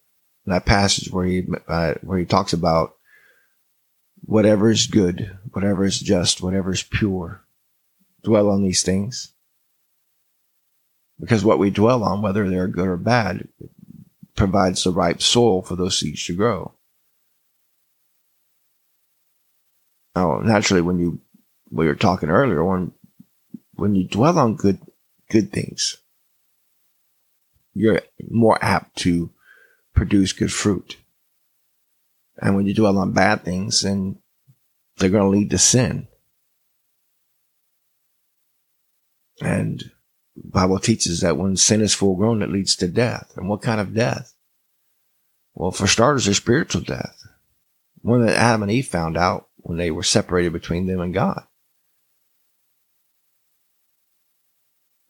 That 0.46 0.64
passage 0.64 1.12
where 1.12 1.26
he, 1.26 1.46
uh, 1.66 1.94
where 2.00 2.18
he 2.18 2.24
talks 2.24 2.54
about 2.54 2.94
whatever 4.22 4.70
is 4.70 4.86
good, 4.86 5.38
whatever 5.52 5.84
is 5.84 6.00
just, 6.00 6.40
whatever 6.40 6.72
is 6.72 6.82
pure. 6.82 7.44
Dwell 8.22 8.48
on 8.48 8.62
these 8.62 8.82
things. 8.82 9.34
Because 11.20 11.44
what 11.44 11.58
we 11.58 11.70
dwell 11.70 12.02
on, 12.02 12.22
whether 12.22 12.48
they're 12.48 12.68
good 12.68 12.88
or 12.88 12.96
bad, 12.96 13.48
provides 14.36 14.84
the 14.84 14.90
ripe 14.90 15.20
soil 15.20 15.62
for 15.62 15.76
those 15.76 15.98
seeds 15.98 16.24
to 16.26 16.34
grow. 16.34 16.72
Now, 20.14 20.38
naturally, 20.38 20.82
when 20.82 20.98
you, 20.98 21.20
we 21.70 21.86
were 21.86 21.94
talking 21.94 22.30
earlier, 22.30 22.64
when, 22.64 22.92
when 23.74 23.94
you 23.94 24.08
dwell 24.08 24.38
on 24.38 24.56
good, 24.56 24.80
good 25.30 25.52
things, 25.52 25.96
you're 27.74 28.02
more 28.28 28.58
apt 28.62 28.96
to 28.98 29.30
produce 29.94 30.32
good 30.32 30.52
fruit. 30.52 30.96
And 32.40 32.54
when 32.56 32.66
you 32.66 32.74
dwell 32.74 32.98
on 32.98 33.12
bad 33.12 33.44
things, 33.44 33.82
then 33.82 34.18
they're 34.96 35.10
going 35.10 35.24
to 35.24 35.38
lead 35.38 35.50
to 35.50 35.58
sin. 35.58 36.08
And 39.40 39.90
Bible 40.36 40.78
teaches 40.78 41.20
that 41.20 41.36
when 41.36 41.56
sin 41.56 41.80
is 41.80 41.94
full 41.94 42.16
grown, 42.16 42.42
it 42.42 42.50
leads 42.50 42.76
to 42.76 42.88
death. 42.88 43.32
And 43.36 43.48
what 43.48 43.62
kind 43.62 43.80
of 43.80 43.94
death? 43.94 44.34
Well, 45.54 45.70
for 45.70 45.86
starters, 45.86 46.28
a 46.28 46.34
spiritual 46.34 46.82
death. 46.82 47.16
One 48.02 48.24
that 48.24 48.36
Adam 48.36 48.62
and 48.62 48.70
Eve 48.70 48.86
found 48.86 49.16
out 49.16 49.48
when 49.56 49.76
they 49.76 49.90
were 49.90 50.04
separated 50.04 50.52
between 50.52 50.86
them 50.86 51.00
and 51.00 51.12
God. 51.12 51.44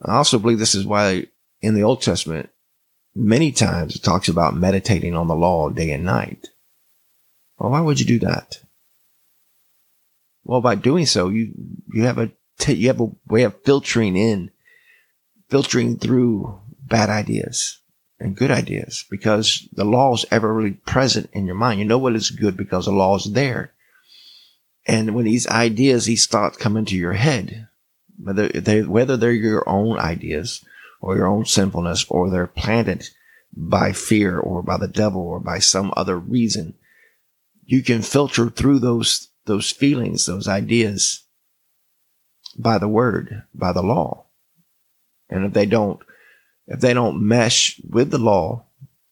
I 0.02 0.16
also 0.16 0.38
believe 0.38 0.58
this 0.58 0.74
is 0.74 0.87
why 0.87 1.26
in 1.61 1.74
the 1.74 1.82
Old 1.82 2.02
Testament, 2.02 2.50
many 3.14 3.52
times 3.52 3.96
it 3.96 4.02
talks 4.02 4.28
about 4.28 4.56
meditating 4.56 5.14
on 5.14 5.26
the 5.26 5.34
law 5.34 5.70
day 5.70 5.90
and 5.90 6.04
night. 6.04 6.48
Well, 7.58 7.70
why 7.70 7.80
would 7.80 7.98
you 7.98 8.06
do 8.06 8.18
that? 8.20 8.61
Well, 10.44 10.61
by 10.61 10.76
doing 10.76 11.06
so, 11.06 11.28
you, 11.28 11.52
you 11.92 12.04
have 12.04 12.18
a, 12.18 12.30
t- 12.58 12.74
you 12.74 12.88
have 12.88 13.00
a 13.00 13.11
way 13.26 13.42
of 13.42 13.62
filtering 13.64 14.16
in, 14.16 14.50
filtering 15.48 15.98
through 15.98 16.61
bad 16.80 17.11
ideas 17.11 17.80
and 18.20 18.37
good 18.37 18.50
ideas 18.50 19.04
because 19.11 19.68
the 19.72 19.84
law 19.84 20.14
is 20.14 20.24
ever 20.30 20.52
really 20.52 20.72
present 20.72 21.28
in 21.32 21.46
your 21.46 21.54
mind. 21.54 21.80
You 21.80 21.87
know 21.87 21.98
what 21.98 22.16
is 22.16 22.30
good 22.30 22.56
because 22.56 22.87
the 22.87 22.92
law 22.92 23.16
is 23.16 23.32
there. 23.32 23.72
And 24.87 25.14
when 25.14 25.26
these 25.26 25.46
ideas, 25.48 26.06
these 26.06 26.26
thoughts 26.26 26.56
come 26.56 26.76
into 26.76 26.96
your 26.96 27.12
head, 27.12 27.68
whether 28.20 28.48
they, 28.48 28.83
whether 28.83 29.16
they're 29.16 29.33
your 29.33 29.68
own 29.68 29.98
ideas 29.98 30.64
or 31.00 31.16
your 31.16 31.26
own 31.26 31.44
sinfulness 31.44 32.04
or 32.09 32.31
they're 32.31 32.46
planted 32.46 33.09
by 33.54 33.92
fear 33.92 34.38
or 34.38 34.62
by 34.62 34.76
the 34.76 34.88
devil 34.88 35.22
or 35.22 35.40
by 35.40 35.59
some 35.59 35.92
other 35.96 36.18
reason, 36.18 36.74
you 37.64 37.83
can 37.83 38.02
filter 38.02 38.50
through 38.50 38.78
those, 38.78 39.28
those 39.46 39.70
feelings, 39.70 40.26
those 40.26 40.48
ideas 40.48 41.24
by 42.57 42.78
the 42.78 42.88
word, 42.88 43.44
by 43.54 43.72
the 43.72 43.83
law. 43.83 44.24
And 45.31 45.44
if 45.44 45.52
they 45.52 45.66
don't, 45.66 46.00
if 46.66 46.81
they 46.81 46.94
don't 46.94 47.22
mesh 47.22 47.81
with 47.88 48.11
the 48.11 48.18
law 48.18 48.64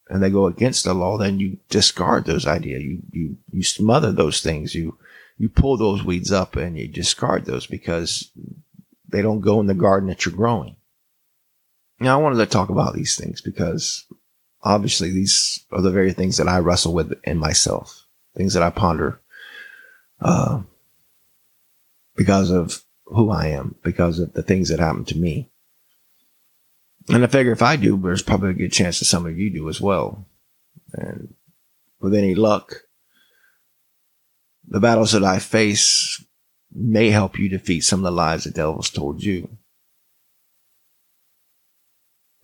and 0.09 0.23
they 0.23 0.31
go 0.31 0.47
against 0.47 0.85
the 0.85 0.95
law, 0.95 1.19
then 1.19 1.39
you 1.41 1.59
discard 1.69 2.25
those 2.25 2.47
ideas. 2.47 2.83
You, 2.83 3.03
you, 3.13 3.37
you 3.53 3.63
smother 3.63 4.13
those 4.13 4.41
things. 4.41 4.75
You, 4.75 4.99
you 5.39 5.49
pull 5.49 5.77
those 5.77 6.05
weeds 6.05 6.33
up 6.33 6.57
and 6.57 6.79
you 6.79 6.89
discard 6.89 7.45
those 7.45 7.67
because 7.67 8.31
they 9.09 9.23
don't 9.23 9.41
go 9.41 9.61
in 9.61 9.67
the 9.67 9.75
garden 9.75 10.09
that 10.09 10.25
you're 10.25 10.35
growing. 10.35 10.77
Now, 12.01 12.19
I 12.19 12.23
wanted 12.23 12.39
to 12.39 12.47
talk 12.47 12.69
about 12.69 12.95
these 12.95 13.17
things 13.17 13.41
because 13.41 14.05
obviously 14.63 15.11
these 15.11 15.65
are 15.73 15.81
the 15.81 15.91
very 15.91 16.13
things 16.13 16.37
that 16.37 16.49
I 16.49 16.59
wrestle 16.59 16.93
with 16.93 17.19
in 17.25 17.39
myself, 17.39 18.07
things 18.37 18.55
that 18.55 18.63
I 18.63 18.71
ponder 18.71 19.21
uh, 20.21 20.63
because 22.17 22.51
of 22.51 22.83
who 23.07 23.31
I 23.31 23.49
am, 23.49 23.77
because 23.83 24.19
of 24.19 24.33
the 24.35 24.43
things 24.43 24.69
that 24.69 24.81
happen 24.81 25.05
to 25.07 25.17
me. 25.17 25.49
And 27.09 27.23
I 27.23 27.29
figure 27.29 27.53
if 27.53 27.63
I 27.63 27.77
do, 27.77 27.97
there's 27.97 28.23
probably 28.23 28.51
a 28.51 28.55
good 28.55 28.73
chance 28.73 28.99
that 28.99 29.05
some 29.05 29.27
of 29.27 29.39
you 29.39 29.49
do 29.51 29.69
as 29.69 29.81
well. 29.81 30.27
And 30.93 31.35
with 32.01 32.15
any 32.15 32.35
luck, 32.35 32.83
the 34.67 34.81
battles 34.81 35.13
that 35.13 35.23
I 35.23 35.39
face 35.39 36.25
may 36.73 37.11
help 37.11 37.39
you 37.39 37.49
defeat 37.49 37.83
some 37.83 38.01
of 38.01 38.05
the 38.05 38.11
lies 38.11 38.45
the 38.45 38.51
devil's 38.51 38.91
told 38.91 39.23
you. 39.23 39.49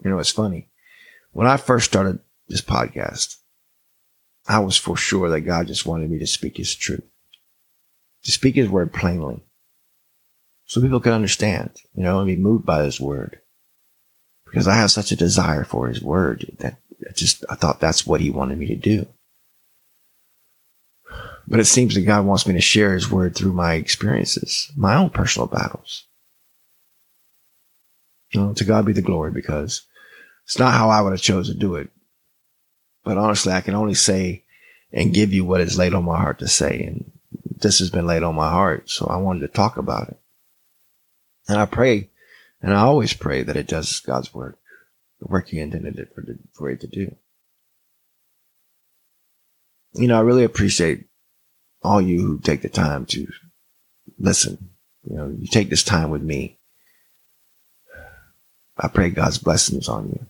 You 0.04 0.10
know, 0.10 0.18
it's 0.18 0.30
funny. 0.30 0.68
When 1.32 1.46
I 1.46 1.56
first 1.56 1.86
started 1.86 2.20
this 2.48 2.60
podcast, 2.60 3.36
I 4.46 4.58
was 4.58 4.76
for 4.76 4.96
sure 4.96 5.30
that 5.30 5.42
God 5.42 5.68
just 5.68 5.86
wanted 5.86 6.10
me 6.10 6.18
to 6.18 6.26
speak 6.26 6.56
his 6.56 6.74
truth, 6.74 7.04
to 8.24 8.32
speak 8.32 8.56
his 8.56 8.68
word 8.68 8.92
plainly 8.92 9.42
so 10.64 10.80
people 10.80 11.00
could 11.00 11.12
understand, 11.12 11.70
you 11.94 12.02
know, 12.02 12.18
and 12.18 12.26
be 12.26 12.36
moved 12.36 12.64
by 12.64 12.82
his 12.84 13.00
word. 13.00 13.40
Because 14.46 14.66
I 14.66 14.74
have 14.74 14.90
such 14.90 15.12
a 15.12 15.16
desire 15.16 15.64
for 15.64 15.88
his 15.88 16.02
word 16.02 16.50
that 16.58 16.78
I 17.08 17.12
just, 17.12 17.44
I 17.48 17.54
thought 17.54 17.80
that's 17.80 18.06
what 18.06 18.20
he 18.20 18.30
wanted 18.30 18.58
me 18.58 18.66
to 18.68 18.76
do. 18.76 19.06
But 21.46 21.60
it 21.60 21.64
seems 21.64 21.94
that 21.94 22.02
God 22.02 22.24
wants 22.24 22.46
me 22.46 22.54
to 22.54 22.60
share 22.60 22.94
his 22.94 23.10
word 23.10 23.34
through 23.34 23.52
my 23.52 23.74
experiences, 23.74 24.70
my 24.76 24.96
own 24.96 25.10
personal 25.10 25.46
battles. 25.46 26.04
You 28.30 28.40
know, 28.40 28.52
to 28.54 28.64
God 28.64 28.86
be 28.86 28.92
the 28.92 29.02
glory 29.02 29.30
because 29.30 29.82
it's 30.44 30.58
not 30.58 30.72
how 30.72 30.88
I 30.88 31.00
would 31.00 31.12
have 31.12 31.20
chosen 31.20 31.54
to 31.54 31.60
do 31.60 31.74
it. 31.76 31.90
But 33.04 33.18
honestly, 33.18 33.52
I 33.52 33.60
can 33.60 33.74
only 33.74 33.94
say 33.94 34.44
and 34.92 35.14
give 35.14 35.32
you 35.32 35.44
what 35.44 35.60
is 35.60 35.78
laid 35.78 35.94
on 35.94 36.04
my 36.04 36.18
heart 36.18 36.38
to 36.38 36.48
say. 36.48 36.82
And 36.84 37.10
this 37.60 37.78
has 37.80 37.90
been 37.90 38.06
laid 38.06 38.22
on 38.22 38.34
my 38.34 38.50
heart. 38.50 38.88
So 38.88 39.06
I 39.06 39.16
wanted 39.16 39.40
to 39.40 39.48
talk 39.48 39.76
about 39.76 40.08
it. 40.08 40.18
And 41.48 41.58
I 41.58 41.66
pray, 41.66 42.10
and 42.60 42.72
I 42.72 42.80
always 42.82 43.12
pray 43.12 43.42
that 43.42 43.56
it 43.56 43.66
does 43.66 44.00
God's 44.00 44.32
work, 44.32 44.58
the 45.20 45.26
work 45.26 45.48
He 45.48 45.58
intended 45.58 45.98
it 45.98 46.14
for, 46.14 46.24
for 46.52 46.70
it 46.70 46.80
to 46.82 46.86
do. 46.86 47.16
You 49.94 50.06
know, 50.06 50.16
I 50.16 50.20
really 50.20 50.44
appreciate 50.44 51.06
all 51.82 52.00
you 52.00 52.20
who 52.20 52.38
take 52.38 52.62
the 52.62 52.68
time 52.68 53.06
to 53.06 53.26
listen. 54.18 54.70
You 55.08 55.16
know, 55.16 55.36
you 55.38 55.46
take 55.46 55.68
this 55.70 55.82
time 55.82 56.10
with 56.10 56.22
me. 56.22 56.58
I 58.76 58.88
pray 58.88 59.10
God's 59.10 59.38
blessings 59.38 59.88
on 59.88 60.08
you. 60.08 60.26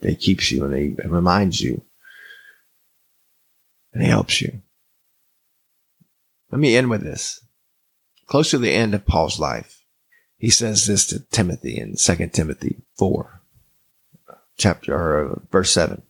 They 0.00 0.14
keeps 0.14 0.50
you 0.50 0.64
and 0.64 0.72
they 0.74 1.08
reminds 1.08 1.60
you 1.60 1.82
and 3.92 4.02
he 4.02 4.08
helps 4.08 4.40
you. 4.40 4.62
Let 6.50 6.60
me 6.60 6.76
end 6.76 6.90
with 6.90 7.02
this. 7.02 7.40
Close 8.26 8.50
to 8.50 8.58
the 8.58 8.72
end 8.72 8.94
of 8.94 9.06
Paul's 9.06 9.38
life, 9.38 9.84
he 10.38 10.50
says 10.50 10.86
this 10.86 11.06
to 11.06 11.20
Timothy 11.30 11.78
in 11.78 11.96
2 11.96 12.28
Timothy 12.28 12.76
4, 12.98 13.40
chapter 14.56 14.94
or 14.94 15.42
verse 15.50 15.70
7. 15.70 16.02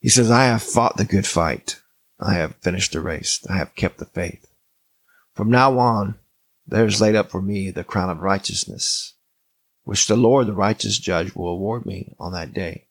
He 0.00 0.08
says, 0.08 0.30
I 0.30 0.44
have 0.44 0.62
fought 0.62 0.96
the 0.96 1.04
good 1.04 1.26
fight. 1.26 1.79
I 2.20 2.34
have 2.34 2.56
finished 2.56 2.92
the 2.92 3.00
race. 3.00 3.44
I 3.48 3.56
have 3.56 3.74
kept 3.74 3.98
the 3.98 4.04
faith. 4.04 4.46
From 5.34 5.50
now 5.50 5.78
on, 5.78 6.16
there 6.66 6.84
is 6.84 7.00
laid 7.00 7.16
up 7.16 7.30
for 7.30 7.40
me 7.40 7.70
the 7.70 7.82
crown 7.82 8.10
of 8.10 8.20
righteousness, 8.20 9.14
which 9.84 10.06
the 10.06 10.16
Lord, 10.16 10.46
the 10.46 10.52
righteous 10.52 10.98
judge, 10.98 11.34
will 11.34 11.48
award 11.48 11.86
me 11.86 12.14
on 12.18 12.32
that 12.32 12.52
day. 12.52 12.88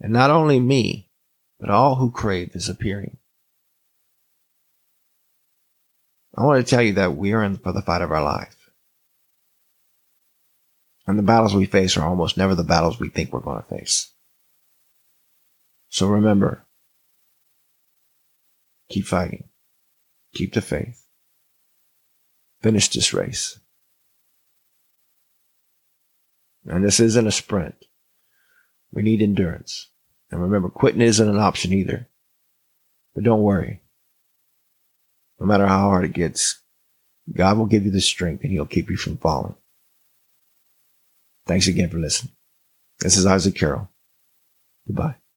And 0.00 0.12
not 0.12 0.30
only 0.30 0.60
me, 0.60 1.10
but 1.58 1.68
all 1.68 1.96
who 1.96 2.12
crave 2.12 2.52
his 2.52 2.68
appearing. 2.68 3.16
I 6.36 6.44
want 6.44 6.64
to 6.64 6.70
tell 6.70 6.82
you 6.82 6.92
that 6.92 7.16
we 7.16 7.32
are 7.32 7.42
in 7.42 7.56
for 7.56 7.72
the 7.72 7.82
fight 7.82 8.02
of 8.02 8.12
our 8.12 8.22
life. 8.22 8.70
And 11.08 11.18
the 11.18 11.24
battles 11.24 11.56
we 11.56 11.66
face 11.66 11.96
are 11.96 12.06
almost 12.06 12.36
never 12.36 12.54
the 12.54 12.62
battles 12.62 13.00
we 13.00 13.08
think 13.08 13.32
we're 13.32 13.40
going 13.40 13.60
to 13.60 13.68
face. 13.68 14.12
So 15.88 16.06
remember, 16.06 16.64
keep 18.88 19.06
fighting, 19.06 19.48
keep 20.34 20.54
the 20.54 20.60
faith, 20.60 21.04
finish 22.62 22.88
this 22.88 23.12
race. 23.12 23.58
And 26.66 26.84
this 26.84 27.00
isn't 27.00 27.26
a 27.26 27.32
sprint. 27.32 27.86
We 28.92 29.02
need 29.02 29.22
endurance. 29.22 29.88
And 30.30 30.42
remember, 30.42 30.68
quitting 30.68 31.00
isn't 31.00 31.28
an 31.28 31.38
option 31.38 31.72
either. 31.72 32.08
But 33.14 33.24
don't 33.24 33.42
worry. 33.42 33.80
No 35.40 35.46
matter 35.46 35.66
how 35.66 35.88
hard 35.88 36.04
it 36.04 36.12
gets, 36.12 36.60
God 37.32 37.58
will 37.58 37.66
give 37.66 37.84
you 37.84 37.90
the 37.90 38.00
strength 38.00 38.42
and 38.42 38.52
he'll 38.52 38.66
keep 38.66 38.90
you 38.90 38.96
from 38.96 39.16
falling. 39.18 39.54
Thanks 41.46 41.66
again 41.66 41.88
for 41.88 41.98
listening. 41.98 42.34
This 43.00 43.16
is 43.16 43.24
Isaac 43.24 43.54
Carroll. 43.54 43.88
Goodbye. 44.86 45.16